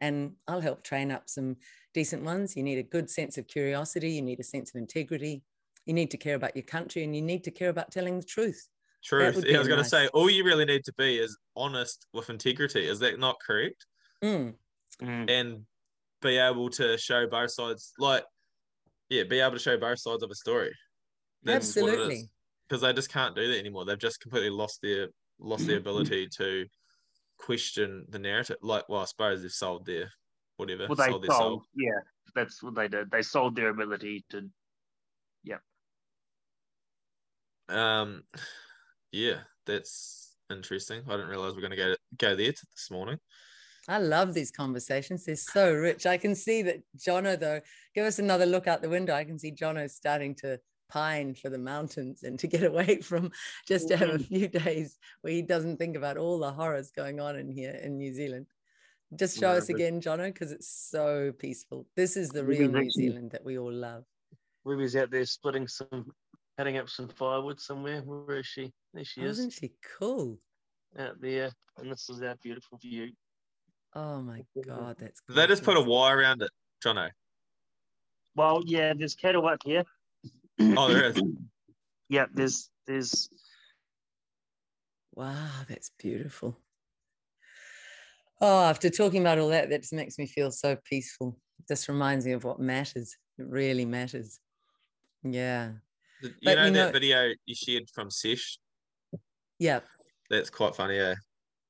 [0.01, 1.57] and I'll help train up some
[1.93, 2.57] decent ones.
[2.57, 5.43] You need a good sense of curiosity, you need a sense of integrity,
[5.87, 8.26] you need to care about your country, and you need to care about telling the
[8.26, 8.68] truth.
[9.05, 9.45] Truth.
[9.47, 12.30] Yeah, I was going to say, all you really need to be is honest with
[12.30, 12.87] integrity.
[12.87, 13.85] Is that not correct?
[14.22, 14.55] Mm.
[15.03, 15.30] Mm.
[15.30, 15.66] And
[16.22, 18.24] be able to show both sides, like,
[19.11, 20.72] yeah, be able to show both sides of a story.
[21.43, 22.30] That's Absolutely.
[22.66, 23.85] Because they just can't do that anymore.
[23.85, 25.09] They've just completely lost their
[25.39, 26.66] lost the ability to
[27.39, 28.57] question the narrative.
[28.62, 30.11] Like, well, I suppose they've sold their
[30.57, 30.87] whatever.
[30.89, 32.01] Well, they sold, sold yeah,
[32.35, 33.11] that's what they did.
[33.11, 34.49] They sold their ability to,
[35.43, 35.59] yeah.
[37.68, 38.24] Um,
[39.12, 41.03] yeah, that's interesting.
[41.09, 43.18] I didn't realize we are going to go go there this morning.
[43.87, 45.24] I love these conversations.
[45.24, 46.07] They're so rich.
[46.07, 47.61] I can see that Jono, though,
[47.95, 49.14] give us another look out the window.
[49.14, 50.59] I can see Jono starting to
[50.89, 53.30] pine for the mountains and to get away from
[53.66, 57.20] just to have a few days where he doesn't think about all the horrors going
[57.20, 58.47] on in here in New Zealand.
[59.16, 61.87] Just show yeah, us again, Jono, because it's so peaceful.
[61.95, 64.05] This is the real New Zealand that we all love.
[64.64, 66.11] Ruby's out there splitting some,
[66.57, 68.01] cutting up some firewood somewhere.
[68.01, 68.72] Where is she?
[68.93, 69.39] There she is.
[69.39, 70.39] Isn't she cool?
[70.99, 73.11] Out there, and this is our beautiful view.
[73.95, 75.20] Oh my god, that's.
[75.28, 76.51] Did they just put a wire around it,
[76.85, 77.11] Jono?
[78.37, 79.85] Well, yeah, there's cattle up here,
[80.61, 81.21] Oh, there is.
[82.09, 83.29] yeah, there's there's.
[85.15, 86.59] Wow, that's beautiful.
[88.41, 91.39] Oh, after talking about all that, that just makes me feel so peaceful.
[91.61, 93.17] It just reminds me of what matters.
[93.39, 94.41] It really matters.
[95.23, 95.73] Yeah.
[96.23, 98.59] You but, know you that know, video you shared from Sesh?
[99.59, 99.81] Yeah.
[100.31, 101.15] That's quite funny, yeah.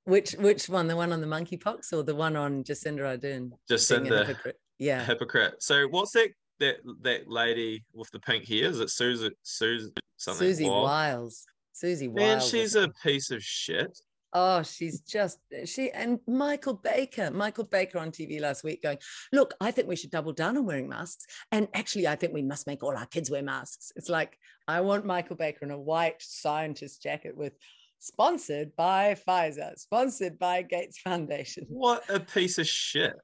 [0.04, 0.86] Which which one?
[0.86, 3.50] The one on the monkeypox or the one on Jacinda Ardern?
[3.70, 4.36] Jacinda.
[4.78, 5.04] Yeah.
[5.04, 5.62] Hypocrite.
[5.62, 6.30] So what's that
[6.64, 8.66] that that lady with the pink hair?
[8.66, 9.30] Is it Siouxsie?
[9.44, 10.48] Siouxsie something?
[10.48, 10.84] Siouxsie Wild?
[10.84, 11.44] Wiles.
[11.74, 12.16] Siouxsie Wiles.
[12.16, 13.98] Man, she's a piece of shit.
[14.36, 18.98] Oh, she's just she and Michael Baker, Michael Baker on TV last week going,
[19.32, 21.24] look, I think we should double down on wearing masks.
[21.52, 23.92] And actually, I think we must make all our kids wear masks.
[23.94, 24.36] It's like
[24.66, 27.52] I want Michael Baker in a white scientist jacket with
[28.00, 31.64] sponsored by Pfizer, sponsored by Gates Foundation.
[31.68, 33.14] What a piece of shit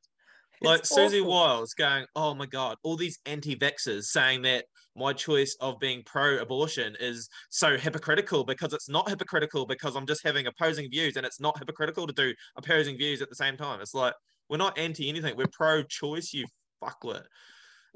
[0.63, 4.65] like Siouxsie Wiles going, oh my God, all these anti vaxxers saying that
[4.97, 10.07] my choice of being pro abortion is so hypocritical because it's not hypocritical because I'm
[10.07, 13.57] just having opposing views and it's not hypocritical to do opposing views at the same
[13.57, 13.81] time.
[13.81, 14.15] It's like,
[14.49, 16.47] we're not anti anything, we're pro choice, you
[16.83, 17.23] fuckwit.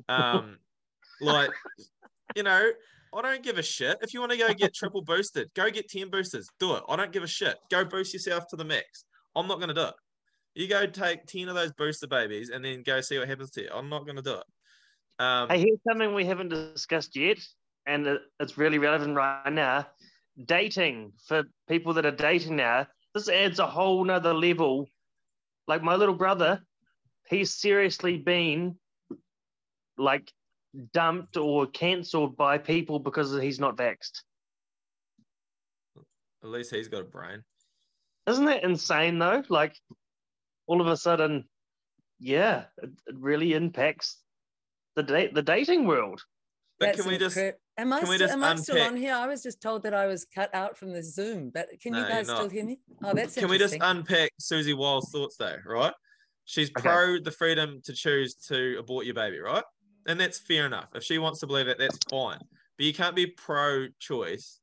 [0.08, 0.58] Um,
[1.20, 1.50] like,
[2.36, 2.70] you know,
[3.14, 3.98] I don't give a shit.
[4.02, 6.48] If you want to go get triple boosted, go get 10 boosters.
[6.58, 6.82] Do it.
[6.88, 7.56] I don't give a shit.
[7.70, 9.04] Go boost yourself to the max.
[9.36, 9.94] I'm not going to do it.
[10.54, 13.62] You go take 10 of those booster babies and then go see what happens to
[13.62, 13.70] you.
[13.74, 14.44] I'm not going to do it.
[15.18, 17.38] Um, hey, here's something we haven't discussed yet,
[17.86, 19.86] and it's really relevant right now.
[20.44, 24.88] Dating for people that are dating now, this adds a whole nother level.
[25.68, 26.60] Like my little brother,
[27.28, 28.76] he's seriously been
[29.96, 30.32] like
[30.92, 34.22] dumped or cancelled by people because he's not vaxxed.
[36.42, 37.42] At least he's got a brain.
[38.26, 39.42] Isn't that insane though?
[39.48, 39.76] Like
[40.66, 41.44] all of a sudden,
[42.18, 44.18] yeah, it, it really impacts
[44.96, 46.22] the date the dating world.
[46.78, 49.14] But That's can we just am I, st- am I still on here?
[49.14, 51.50] I was just told that I was cut out from the Zoom.
[51.54, 52.80] But can no, you guys still hear me?
[53.02, 55.92] Oh, that's Can we just unpack Siouxsie Wild's thoughts though, right?
[56.46, 56.82] She's okay.
[56.82, 59.62] pro the freedom to choose to abort your baby, right?
[60.06, 60.88] And that's fair enough.
[60.94, 62.38] If she wants to believe it, that's fine.
[62.76, 64.60] But you can't be pro choice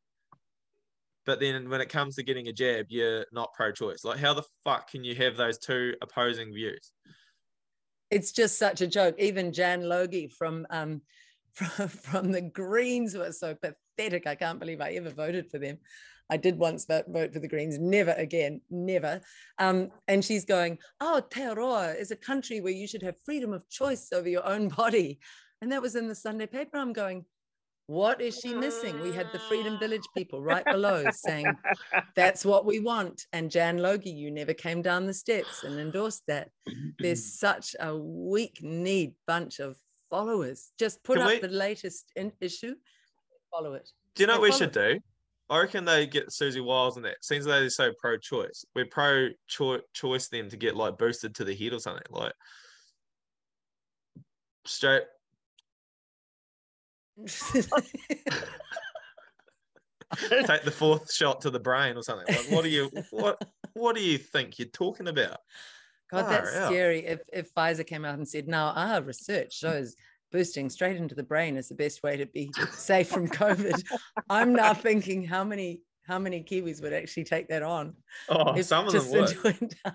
[1.25, 4.03] but then when it comes to getting a jab, you're not pro-choice.
[4.03, 6.91] Like, how the fuck can you have those two opposing views?
[8.09, 9.15] It's just such a joke.
[9.19, 11.01] Even Jan Logie from um,
[11.53, 14.25] from, from the Greens was so pathetic.
[14.25, 15.77] I can't believe I ever voted for them.
[16.29, 19.19] I did once vote, for the Greens, never again, never.
[19.59, 23.69] Um, and she's going, Oh, Aotearoa is a country where you should have freedom of
[23.69, 25.19] choice over your own body.
[25.61, 26.77] And that was in the Sunday paper.
[26.77, 27.25] I'm going,
[27.91, 28.97] what is she missing?
[29.01, 29.79] We had the Freedom mm.
[29.79, 31.53] Village people right below saying,
[32.15, 33.25] that's what we want.
[33.33, 36.49] And Jan Logie, you never came down the steps and endorsed that.
[36.99, 37.29] There's mm.
[37.31, 39.75] such a weak need bunch of
[40.09, 40.71] followers.
[40.79, 41.39] Just put Can up we...
[41.39, 42.75] the latest in- issue
[43.51, 43.89] follow it.
[44.15, 44.97] Do you know They what we should do?
[45.49, 47.17] I reckon they get Siouxsie Wiles and that.
[47.21, 48.63] Seems like they're so pro-choice.
[48.73, 52.31] We're pro-choice them to get like boosted to the head or something like
[54.65, 55.03] straight.
[60.45, 62.25] Take the fourth shot to the brain or something.
[62.27, 63.41] Like, what do you what
[63.73, 65.37] What do you think you're talking about?
[66.09, 66.67] God, that's out.
[66.67, 67.05] scary.
[67.05, 69.95] If if Pfizer came out and said, "Now our research shows
[70.31, 73.81] boosting straight into the brain is the best way to be safe from COVID,"
[74.29, 77.95] I'm now thinking how many how many Kiwis would actually take that on?
[78.27, 79.75] Oh, some of them would.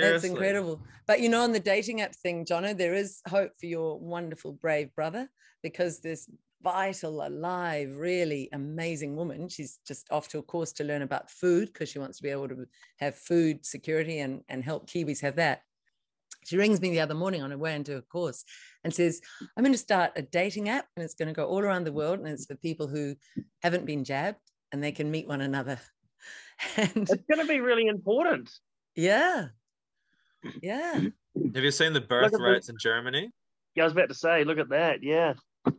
[0.00, 0.80] That's incredible.
[1.06, 4.52] But you know, on the dating app thing, Jono, there is hope for your wonderful,
[4.52, 5.28] brave brother
[5.62, 6.28] because this
[6.64, 11.70] vital, alive, really amazing woman, she's just off to a course to learn about food
[11.72, 12.66] because she wants to be able to
[12.98, 15.60] have food security and, and help Kiwis have that.
[16.46, 18.44] She rings me the other morning on her way into a course
[18.82, 19.20] and says,
[19.56, 21.92] I'm going to start a dating app and it's going to go all around the
[21.92, 23.14] world and it's for people who
[23.62, 24.40] haven't been jabbed
[24.72, 25.78] and they can meet one another.
[26.78, 28.48] And It's going to be really important.
[28.94, 29.48] yeah,
[30.62, 31.00] yeah.
[31.54, 33.30] Have you seen the birth at the- rates in Germany?
[33.74, 35.02] Yeah, I was about to say, look at that.
[35.02, 35.34] Yeah.
[35.66, 35.74] And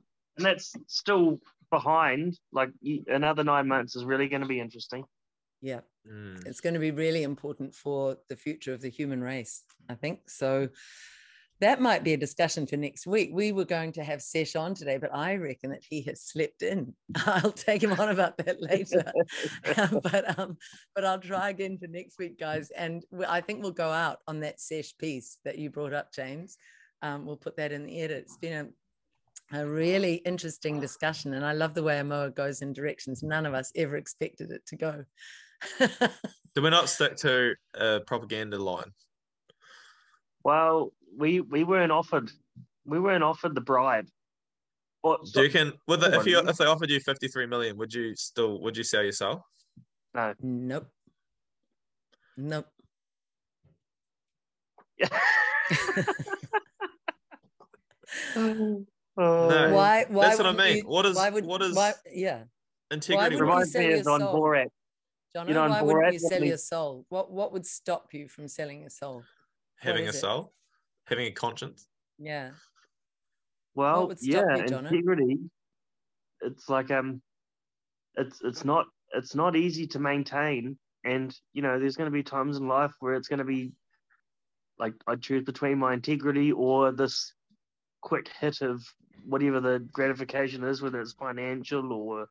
[0.46, 1.40] that's still
[1.72, 2.38] behind.
[2.52, 2.72] Like
[3.08, 5.06] another nine months is really going to be interesting.
[5.62, 6.46] Yeah, Mm.
[6.46, 10.30] it's going to be really important for the future of the human race, I think.
[10.30, 10.68] So
[11.62, 13.30] that might be a discussion for next week.
[13.34, 16.62] We were going to have Sesh on today, but I reckon that he has slept
[16.62, 16.94] in.
[17.26, 19.12] I'll take him on about that later.
[20.04, 20.58] but um,
[20.94, 22.72] but I'll try again for next week, guys.
[22.72, 26.14] And we- I think we'll go out on that Sesh piece that you brought up,
[26.14, 26.58] James.
[27.02, 28.24] Um, we'll put that in the edit.
[28.24, 28.74] It's been
[29.54, 33.46] a, a really interesting discussion, and I love the way AMOA goes in directions none
[33.46, 35.06] of us ever expected it to go.
[35.80, 38.92] Do we not stick to a propaganda line?
[40.44, 42.32] Well, we we weren't offered
[42.86, 44.08] we weren't offered the bribe.
[45.04, 47.78] Or, Do you can with the, if you if they offered you fifty three million,
[47.78, 49.42] would you still would you sell yourself?
[50.14, 50.34] No.
[50.42, 50.88] Nope.
[52.38, 52.68] Nope.
[59.18, 60.06] Oh, Why?
[60.10, 60.26] Why?
[60.28, 60.78] That's what I mean.
[60.80, 61.46] you- What is why would?
[61.46, 62.44] what is Why, yeah,
[62.92, 63.36] integrity?
[63.38, 63.74] wouldn't you rates?
[63.74, 64.36] Reminds me of on soul?
[64.42, 64.68] Borat.
[65.34, 67.06] John, You know, why wouldn't you sell your soul?
[67.08, 69.24] What What would stop you from selling your soul?
[69.80, 70.16] having a it?
[70.16, 70.52] soul,
[71.06, 71.88] having a conscience.
[72.18, 72.52] Yeah.
[73.76, 75.40] Well, would yeah, you, integrity.
[76.42, 77.22] It's like um,
[78.16, 82.24] it's it's not it's not easy to maintain, and you know, there's going to be
[82.24, 83.74] times in life where it's going to be
[84.80, 87.34] like I choose between my integrity or this
[88.02, 88.84] quick hit of
[89.26, 92.28] whatever the gratification is, whether it's financial or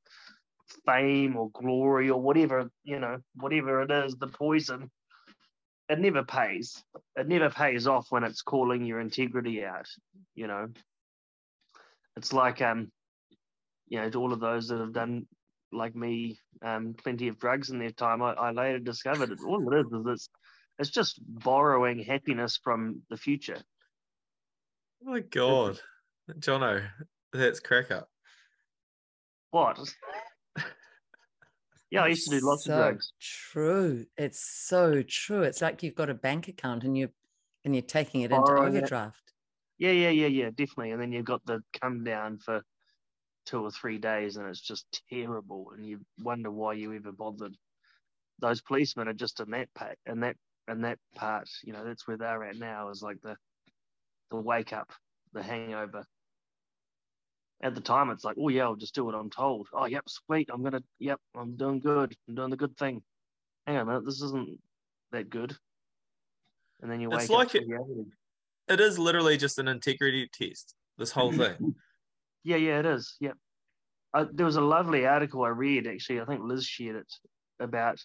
[0.87, 4.91] fame or glory or whatever you know, whatever it is, the poison.
[5.89, 6.83] It never pays.
[7.17, 9.89] It never pays off when it's calling your integrity out.
[10.35, 10.69] You know,
[12.17, 12.91] it's like um
[13.89, 15.27] you know to all of those that have done
[15.73, 19.73] like me um plenty of drugs in their time i, I later discovered that all
[19.73, 20.29] it is is it's
[20.79, 23.59] it's just borrowing happiness from the future
[25.07, 25.79] Oh my god,
[26.39, 26.89] Jono,
[27.31, 28.09] that's crack up.
[29.51, 29.79] what
[31.95, 34.05] yeah i used to do lots so of drugs True.
[34.17, 35.43] It's so true.
[35.43, 37.09] It's like you've got a bank account and you
[37.65, 38.59] and you're taking it into it.
[38.59, 39.33] overdraft.
[39.79, 42.63] yeah yeah yeah yeah definitely and then you've got the come down for
[43.47, 47.55] two or three days and it's just terrible and you wonder why you ever bothered
[48.41, 50.37] those policemen are just in that part and that
[50.67, 53.37] and that part you know that's where they're at now is like the
[54.31, 54.91] the wake up
[55.33, 56.05] the hangover
[57.65, 60.05] at the time it's like oh yeah i'll just do what i'm told oh yep
[60.07, 63.03] sweet i'm gonna yep i'm doing good i'm doing the good thing
[63.67, 64.59] hang on a minute this isn't
[65.13, 65.57] that good
[66.83, 68.07] and then you wake It's up like to it-
[68.69, 70.75] It is literally just an integrity test.
[70.99, 71.75] This whole thing.
[72.45, 73.17] Yeah, yeah, it is.
[73.21, 73.37] Yep.
[74.13, 76.21] Uh, there was a lovely article I read actually.
[76.21, 77.13] I think Liz shared it
[77.61, 77.99] about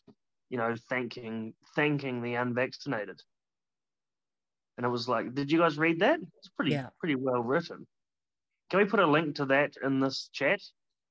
[0.50, 3.22] you know thanking thanking the unvaccinated,
[4.78, 6.20] and it was like, did you guys read that?
[6.38, 6.90] It's pretty Yeah.
[7.00, 7.86] pretty well written.
[8.70, 10.62] Can we put a link to that in this chat?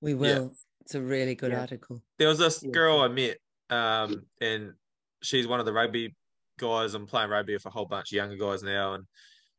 [0.01, 0.55] We will.
[0.81, 1.61] It's a really good Yeah.
[1.61, 2.03] article.
[2.19, 2.71] There was this Yeah.
[2.71, 3.39] girl I met,
[3.69, 4.75] um, and
[5.23, 6.15] she's one of the rugby
[6.59, 6.95] guys.
[6.95, 9.07] I'm playing rugby with a whole bunch of younger guys now, and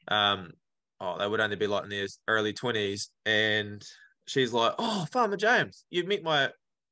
[0.07, 0.51] um,
[0.99, 3.85] oh, they would only be like in their early twenties, and
[4.27, 6.51] she's like, "Oh, Farmer James, you meet my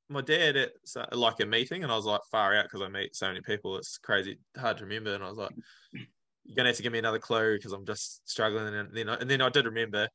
[0.10, 0.74] my dad at
[1.14, 3.78] like a meeting," and I was like, "Far out," because I meet so many people,
[3.78, 5.51] it's crazy, hard to remember, and I was like,
[6.43, 9.16] "You're gonna have to give me another clue because I'm just struggling," and then I,
[9.16, 10.08] and then I did remember,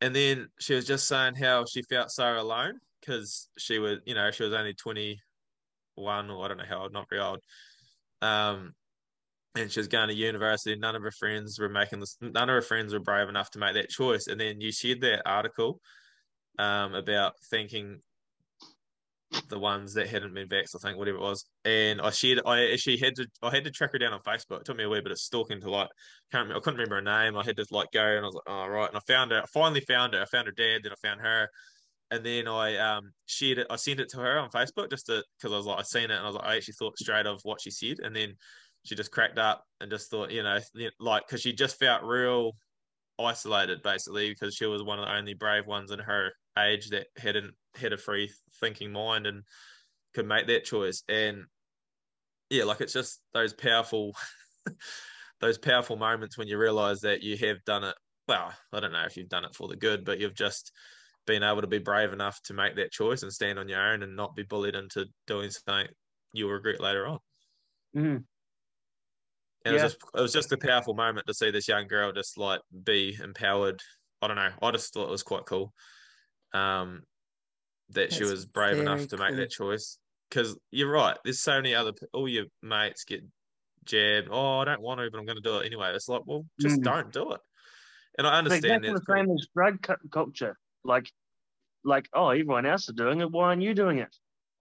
[0.00, 4.14] and then she was just saying how she felt so alone because she was, you
[4.14, 7.40] know, she was only 21 or I don't know how old, not very old.
[8.22, 8.72] Um,
[9.56, 10.76] and she was going to university.
[10.76, 12.16] None of her friends were making this.
[12.20, 14.26] None of her friends were brave enough to make that choice.
[14.28, 15.80] And then you shared that article,
[16.58, 18.00] um, about thanking
[19.48, 21.44] the ones that hadn't been vaxxed, I think, whatever it was.
[21.64, 24.60] And I shared, I actually had to, I had to track her down on Facebook.
[24.60, 25.88] It took me a wee bit of stalking to like,
[26.32, 27.36] can't remember, I couldn't remember her name.
[27.36, 28.88] I had to like go and I was like, oh, right.
[28.88, 30.22] And I found her, I finally found her.
[30.22, 31.48] I found her dad, then I found her.
[32.10, 35.22] And then I um shared it, I sent it to her on Facebook just to,
[35.38, 37.26] because I was like, I seen it and I was like, I actually thought straight
[37.26, 37.98] of what she said.
[38.02, 38.34] And then
[38.84, 40.58] she just cracked up and just thought, you know,
[40.98, 42.52] like, because she just felt real
[43.18, 47.06] isolated basically because she was one of the only brave ones in her age that
[47.16, 48.30] hadn't had a free
[48.60, 49.42] thinking mind and
[50.14, 51.02] could make that choice.
[51.08, 51.44] And
[52.48, 54.14] yeah, like it's just those powerful,
[55.40, 57.94] those powerful moments when you realize that you have done it.
[58.28, 60.72] Well, I don't know if you've done it for the good, but you've just
[61.26, 64.02] been able to be brave enough to make that choice and stand on your own
[64.02, 65.86] and not be bullied into doing something
[66.32, 67.18] you'll regret later on.
[67.96, 68.24] Mm.
[69.64, 69.80] And yeah.
[69.80, 72.38] it, was just, it was just a powerful moment to see this young girl just
[72.38, 73.80] like be empowered.
[74.22, 74.50] I don't know.
[74.62, 75.72] I just thought it was quite cool.
[76.52, 77.02] Um,
[77.90, 79.26] that That's she was brave enough to cool.
[79.26, 79.98] make that choice.
[80.28, 83.22] Because you're right, there's so many other all your mates get
[83.84, 84.28] jabbed.
[84.30, 85.92] Oh, I don't want to, but I'm going to do it anyway.
[85.92, 86.84] It's like, well, just mm.
[86.84, 87.40] don't do it.
[88.16, 88.92] And I understand that.
[88.92, 90.56] the same as drug culture.
[90.84, 91.10] Like,
[91.84, 93.30] like, oh, everyone else is doing it.
[93.30, 94.14] Why aren't you doing it?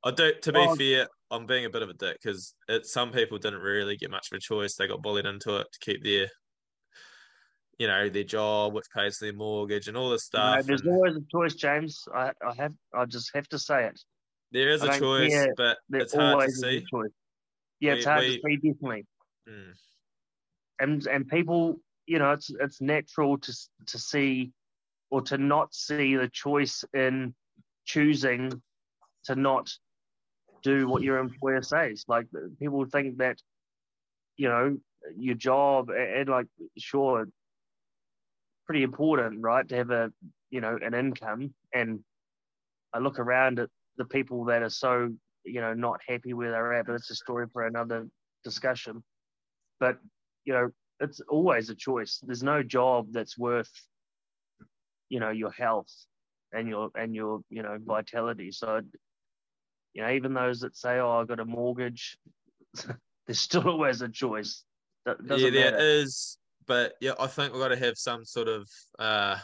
[0.03, 0.33] I do.
[0.41, 3.59] To be oh, fair, I'm being a bit of a dick because some people didn't
[3.59, 4.75] really get much of a choice.
[4.75, 6.27] They got bullied into it to keep their
[7.79, 10.57] you know their job, which pays their mortgage, and all this stuff.
[10.57, 12.03] No, there's and always a choice, James.
[12.13, 13.99] I, I have I just have to say it.
[14.51, 16.85] There is a choice, but it's hard to see.
[17.79, 19.05] Yeah, it's hard we, to see definitely.
[19.49, 19.73] Mm.
[20.79, 23.53] And and people, you know, it's it's natural to
[23.87, 24.51] to see
[25.09, 27.33] or to not see the choice in
[27.85, 28.61] choosing
[29.25, 29.71] to not
[30.63, 32.05] do what your employer says.
[32.07, 32.27] Like
[32.59, 33.37] people think that,
[34.37, 34.77] you know,
[35.17, 37.27] your job and, and like sure
[38.69, 40.11] pretty important, right, to have a
[40.51, 41.55] you know an income.
[41.73, 42.01] And
[42.93, 45.09] I look around at the people that are so
[45.43, 48.07] you know not happy where they're at, but it's a story for another
[48.43, 49.03] discussion.
[49.79, 49.97] But
[50.45, 52.19] you know, it's always a choice.
[52.21, 53.71] There's no job that's worth
[55.09, 55.91] you know your health
[56.53, 58.51] and your and your you know vitality.
[58.51, 58.81] So
[59.95, 62.19] you know, even those that say, "Oh, I got a mortgage,"
[63.25, 64.63] there's still always a choice.
[65.07, 65.77] yeah, there matter.
[65.79, 66.37] is
[66.69, 69.37] but yeah, I think we've got to have some sort of uh,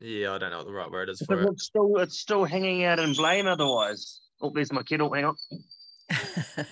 [0.00, 1.48] yeah, I don't know what the right word is for it.
[1.52, 4.22] It's still it's still hanging out in blame otherwise.
[4.40, 5.12] Oh, there's my kettle.
[5.12, 5.36] Hang on.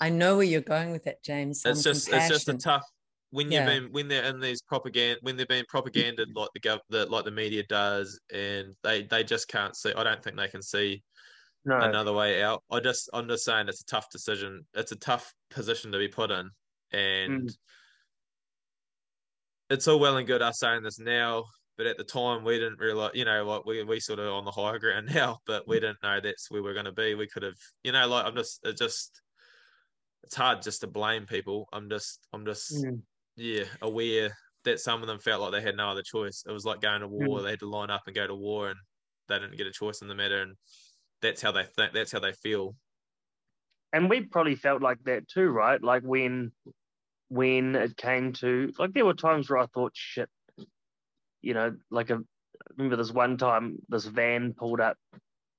[0.00, 1.62] I know where you're going with that, James.
[1.62, 2.34] Some it's just compassion.
[2.34, 2.86] it's just a tough
[3.30, 3.66] when you've yeah.
[3.66, 7.24] been when they're in these propaganda when they're being propaganded like the gov the, like
[7.24, 11.02] the media does and they they just can't see I don't think they can see
[11.64, 11.78] no.
[11.78, 12.62] another way out.
[12.70, 14.64] I just I'm just saying it's a tough decision.
[14.74, 16.50] It's a tough position to be put in,
[16.92, 17.56] and mm.
[19.70, 21.44] it's all well and good us saying this now,
[21.76, 23.12] but at the time we didn't realize.
[23.14, 26.02] You know, like we we sort of on the higher ground now, but we didn't
[26.02, 27.14] know that's where we're going to be.
[27.14, 29.20] We could have, you know, like I'm just it just
[30.24, 31.68] it's hard just to blame people.
[31.72, 33.00] I'm just I'm just mm.
[33.36, 36.44] yeah aware that some of them felt like they had no other choice.
[36.46, 37.40] It was like going to war.
[37.40, 37.44] Mm.
[37.44, 38.78] They had to line up and go to war, and
[39.28, 40.42] they didn't get a choice in the matter.
[40.42, 40.56] And
[41.22, 41.92] that's how they think.
[41.92, 42.74] That's how they feel.
[43.92, 45.82] And we probably felt like that too, right?
[45.82, 46.52] Like when
[47.28, 50.28] when it came to like there were times where I thought, shit,
[51.40, 54.96] you know, like a I remember this one time this van pulled up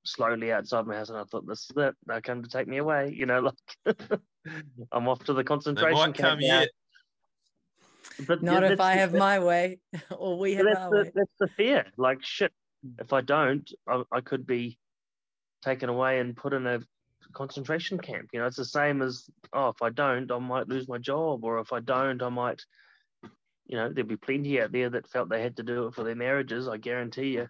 [0.05, 1.95] slowly outside my house and I thought this is it.
[2.05, 3.13] They're coming to take me away.
[3.15, 3.39] You know,
[3.85, 4.11] like
[4.91, 6.41] I'm off to the concentration camp.
[6.41, 6.65] Now.
[8.27, 9.79] But not if I have my way
[10.17, 11.11] or we have our the, way.
[11.15, 11.85] That's the fear.
[11.97, 12.51] Like shit,
[12.99, 14.77] if I don't, I, I could be
[15.63, 16.79] taken away and put in a
[17.33, 18.29] concentration camp.
[18.33, 21.43] You know, it's the same as oh, if I don't, I might lose my job,
[21.43, 22.61] or if I don't, I might.
[23.65, 26.03] You know, there'd be plenty out there that felt they had to do it for
[26.03, 26.67] their marriages.
[26.67, 27.47] I guarantee you.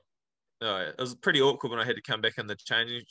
[0.62, 3.02] Oh, it was pretty awkward when I had to come back in the changing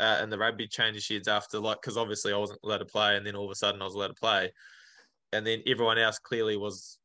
[0.00, 3.16] uh, in the rugby change sheds after like because obviously I wasn't allowed to play,
[3.16, 4.52] and then all of a sudden I was allowed to play,
[5.32, 6.98] and then everyone else clearly was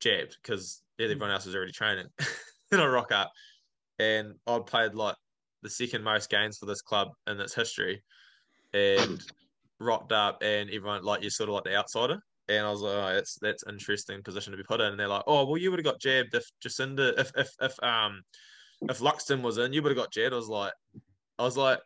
[0.00, 2.06] jabbed because everyone else was already training.
[2.70, 3.32] then I rock up,
[3.98, 5.16] and I'd played like
[5.62, 8.02] the second most games for this club in its history,
[8.72, 9.22] and
[9.80, 12.20] rocked up, and everyone like you're sort of like the outsider.
[12.48, 14.88] And I was like, oh, that's that's interesting position to be put in.
[14.88, 17.82] And they're like, oh, well, you would have got jabbed if Jacinda, if if if
[17.82, 18.22] um
[18.88, 20.32] if Luxton was in, you would have got jabbed.
[20.32, 20.72] I was like,
[21.38, 21.78] I was like,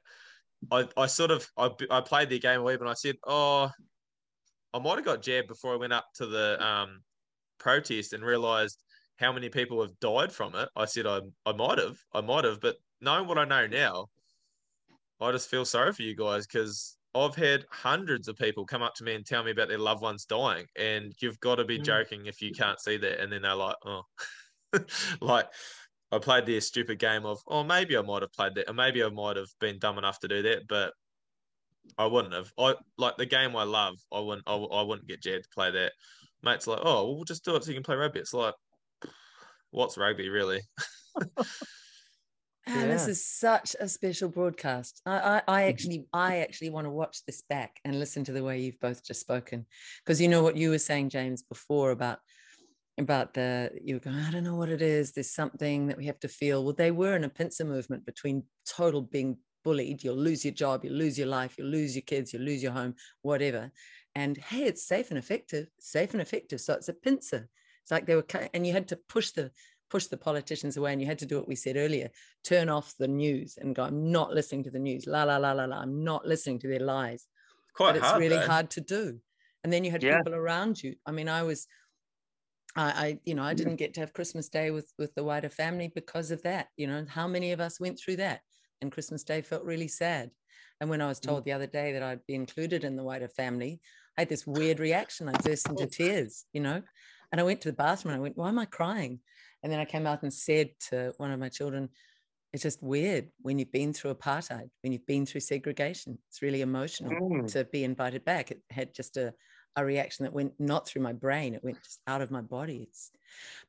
[0.71, 3.71] I I sort of I I played the game away, but I said, oh,
[4.73, 7.01] I might have got jabbed before I went up to the um
[7.59, 8.83] protest and realized
[9.19, 10.69] how many people have died from it.
[10.77, 14.07] I said I I might have, I might have, but knowing what I know now,
[15.21, 18.95] I just feel sorry for you guys because I've had hundreds of people come up
[18.97, 21.79] to me and tell me about their loved ones dying, and you've got to be
[21.79, 21.85] mm.
[21.85, 23.21] joking if you can't see that.
[23.21, 24.03] And then they're like, "Oh,
[25.21, 25.47] like
[26.11, 29.03] I played the stupid game of, oh, maybe I might have played that, or maybe
[29.05, 30.93] I might have been dumb enough to do that, but
[31.99, 32.53] I wouldn't have.
[32.59, 33.95] I like the game I love.
[34.13, 34.49] I wouldn't.
[34.49, 35.93] I, I wouldn't get Jed to play that.
[36.43, 38.21] Mate's like, oh, well, we'll just do it so you can play rugby.
[38.21, 38.55] It's like,
[39.71, 40.61] what's rugby really?
[42.67, 42.87] Ah, yeah.
[42.87, 45.03] This is such a special broadcast.
[45.05, 48.43] I, I, I actually, I actually want to watch this back and listen to the
[48.43, 49.67] way you've both just spoken,
[50.03, 52.21] because you know what you were saying, James, before about
[52.97, 55.13] about the you were going, I don't know what it is.
[55.13, 56.65] There's something that we have to feel.
[56.65, 60.05] Well, they were in a pincer movement between total being bullied.
[60.05, 62.73] You'll lose your job, you'll lose your life, you'll lose your kids, you'll lose your
[62.73, 63.73] home, whatever.
[64.15, 66.61] And hey, it's safe and effective, safe and effective.
[66.61, 67.49] So it's a pincer.
[67.83, 69.51] It's like they were, and you had to push the
[69.95, 72.11] push the politicians away and you had to do what we said earlier
[72.43, 75.07] turn off the news and go i'm not listening to the news.
[75.07, 75.77] La la la la la.
[75.77, 77.29] I'm not listening to their lies.
[77.77, 78.47] Quite but it's hard, really though.
[78.55, 79.21] hard to do.
[79.63, 80.19] And then you had yeah.
[80.19, 80.97] people around you.
[81.07, 81.69] I mean i was
[82.77, 85.49] I, I, you know i didn't get to have christmas day with with the wider
[85.49, 88.41] family because of that you know how many of us went through that?
[88.81, 90.33] And christmas day felt really sad.
[90.81, 91.45] And when i was told mm.
[91.45, 93.81] the other day that i'd be included in the wider family
[94.19, 95.29] i had this weird reaction.
[95.29, 95.99] I burst into oh.
[96.01, 96.83] tears you know?
[97.31, 99.21] And i went to the bathroom and i went why am i crying
[99.65, 101.89] and then I came out and said to one of my children,
[102.53, 106.19] it's just weird when you've been through apartheid, when you've been through segregation.
[106.29, 107.51] It's really emotional mm.
[107.53, 108.51] to be invited back.
[108.51, 109.33] It had just a,
[109.75, 112.87] a reaction that went not through my brain, it went just out of my body.
[112.89, 113.11] It's,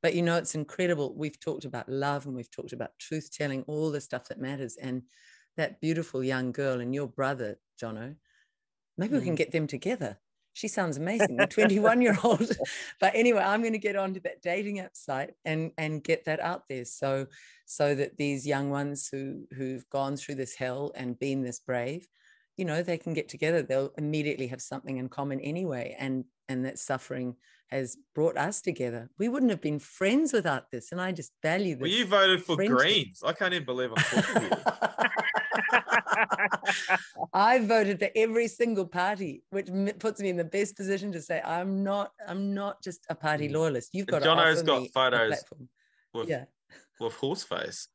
[0.03, 1.15] but you know, it's incredible.
[1.15, 4.75] We've talked about love and we've talked about truth telling, all the stuff that matters.
[4.75, 5.03] And
[5.55, 8.17] that beautiful young girl and your brother, Jono,
[8.97, 9.19] maybe mm.
[9.19, 9.37] we can mm.
[9.37, 10.19] get them together
[10.55, 12.49] she sounds amazing, the 21 year old.
[13.01, 16.39] but anyway, I'm going to get onto that dating app site and and get that
[16.39, 17.27] out there, so
[17.65, 22.07] so that these young ones who who've gone through this hell and been this brave,
[22.55, 23.61] you know, they can get together.
[23.61, 27.35] They'll immediately have something in common anyway, and and that suffering
[27.67, 29.09] has brought us together.
[29.19, 31.81] We wouldn't have been friends without this, and I just value this.
[31.81, 32.77] Well, you voted for friendship.
[32.77, 33.23] Greens.
[33.25, 35.25] I can't even believe I'm talking to you.
[37.33, 41.41] I voted for every single party, which puts me in the best position to say
[41.43, 42.11] I'm not.
[42.27, 43.53] I'm not just a party mm.
[43.53, 43.89] loyalist.
[43.93, 44.23] You've got.
[44.23, 45.43] Jono's got photos
[46.13, 46.45] with yeah.
[46.99, 47.87] with horseface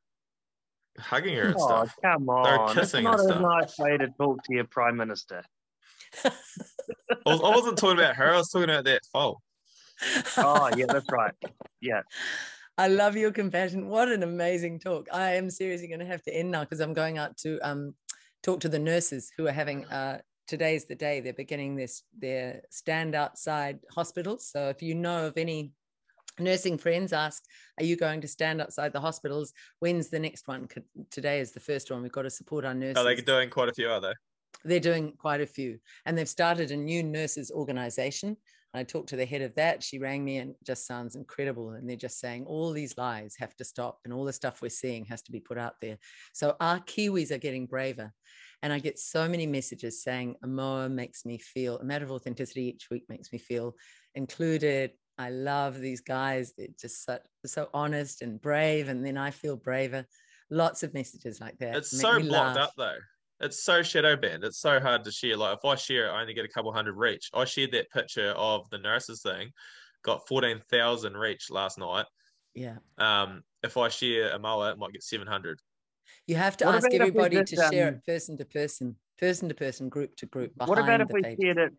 [0.99, 1.95] hugging her and oh, stuff.
[2.03, 2.45] come on!
[2.45, 5.43] They're kissing It's not a nice way to talk to your prime minister.
[6.25, 6.31] I,
[7.27, 8.35] was, I wasn't talking about her.
[8.35, 9.41] I was talking about that foal.
[10.39, 11.35] oh yeah, that's right.
[11.81, 12.03] Yeah.
[12.79, 13.89] I love your compassion.
[13.89, 15.09] What an amazing talk.
[15.13, 17.95] I am seriously going to have to end now because I'm going out to um,
[18.43, 22.63] talk to the nurses who are having uh, today's the day they're beginning this their
[22.71, 24.49] stand outside hospitals.
[24.49, 25.73] So if you know of any
[26.39, 27.45] nursing friends, ask,
[27.79, 29.53] are you going to stand outside the hospitals?
[29.81, 30.67] When's the next one?
[31.11, 32.03] Today is the first one.
[32.03, 32.97] We've got to support our nurses.
[32.97, 34.15] Are they're doing quite a few, are they?
[34.65, 35.79] They're doing quite a few.
[36.05, 38.37] And they've started a new nurses organization
[38.73, 39.83] I talked to the head of that.
[39.83, 41.71] She rang me and just sounds incredible.
[41.71, 44.69] And they're just saying all these lies have to stop and all the stuff we're
[44.69, 45.99] seeing has to be put out there.
[46.33, 48.13] So our Kiwis are getting braver.
[48.63, 52.69] And I get so many messages saying AMOA makes me feel, a matter of authenticity
[52.69, 53.75] each week makes me feel
[54.15, 54.93] included.
[55.19, 56.53] I love these guys.
[56.57, 58.89] They're just so, so honest and brave.
[58.89, 60.07] And then I feel braver.
[60.51, 61.77] Lots of messages like that.
[61.77, 62.57] It's so blocked laugh.
[62.57, 62.99] up though
[63.41, 64.45] it's so shadow banned.
[64.45, 65.37] It's so hard to share.
[65.37, 67.31] Like if I share it, I only get a couple hundred reach.
[67.35, 69.51] I shared that picture of the nurses thing,
[70.03, 72.07] got fourteen thousand reach last night.
[72.55, 72.77] Yeah.
[72.99, 75.59] Um, if I share AMOA, it might get seven hundred.
[76.27, 79.55] You have to what ask everybody to share um, it person to person, person to
[79.55, 80.53] person, group to group.
[80.57, 81.39] What about if we page.
[81.41, 81.73] shared it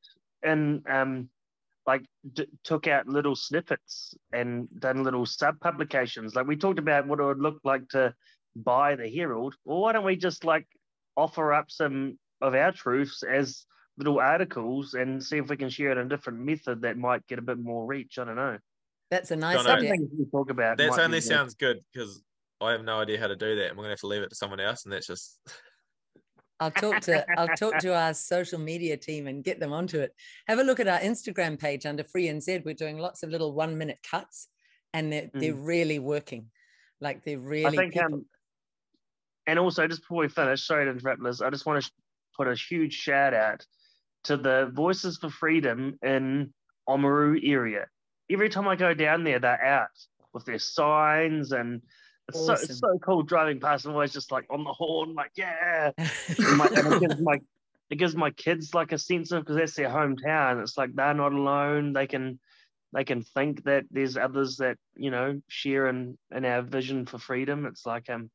[0.43, 1.29] and um,
[1.85, 2.03] like
[2.33, 6.33] d- took out little snippets and done little sub publications?
[6.33, 8.15] Like we talked about what it would look like to
[8.55, 9.55] buy the Herald.
[9.63, 10.67] Well, why don't we just like
[11.15, 13.65] offer up some of our truths as
[13.97, 17.25] little articles and see if we can share it in a different method that might
[17.27, 18.17] get a bit more reach.
[18.17, 18.57] I don't know.
[19.09, 19.93] That's a nice idea.
[20.17, 20.77] we talk about.
[20.77, 22.23] That only sounds good because
[22.61, 24.29] I have no idea how to do that, and we're gonna have to leave it
[24.29, 25.37] to someone else, and that's just.
[26.59, 30.13] I'll talk to I'll talk to our social media team and get them onto it.
[30.47, 32.63] Have a look at our Instagram page under FreeNZ.
[32.63, 34.47] We're doing lots of little one minute cuts,
[34.93, 35.39] and they're, mm.
[35.39, 36.51] they're really working.
[37.01, 37.65] Like they're really.
[37.65, 38.13] I think people...
[38.13, 38.25] um,
[39.47, 41.91] and also, just before we finish, sorry to interrupt, Liz, I just want to
[42.37, 43.65] put a huge shout out
[44.25, 46.53] to the Voices for Freedom in
[46.87, 47.87] Oamaru area.
[48.29, 49.89] Every time I go down there, they're out
[50.33, 51.81] with their signs and
[52.27, 52.55] it's, awesome.
[52.55, 53.85] so, it's so cool driving past.
[53.85, 55.91] I'm always just like on the horn, like, yeah.
[55.97, 57.39] and, my, and it, gives my,
[57.89, 60.61] it gives my kids like a sense of, because that's their hometown.
[60.61, 61.93] It's like they're not alone.
[61.93, 62.39] They can
[62.93, 67.17] they can think that there's others that, you know, share in, in our vision for
[67.17, 67.65] freedom.
[67.65, 68.29] It's like, um,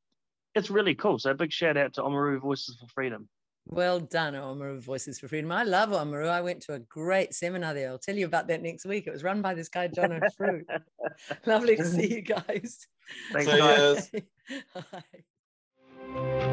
[0.56, 1.18] it's really cool.
[1.18, 3.28] So a big shout out to Oamaru Voices for Freedom.
[3.68, 5.50] Well done, Oamaru Voices for Freedom.
[5.52, 6.28] I love Oamaru.
[6.28, 7.90] I went to a great seminar there.
[7.90, 9.06] I'll tell you about that next week.
[9.06, 10.64] It was run by this guy, Jono Frew.
[11.46, 12.86] Lovely to see you guys.
[13.32, 14.10] Thanks, See guys.
[14.12, 14.22] yous.
[16.14, 16.52] Bye.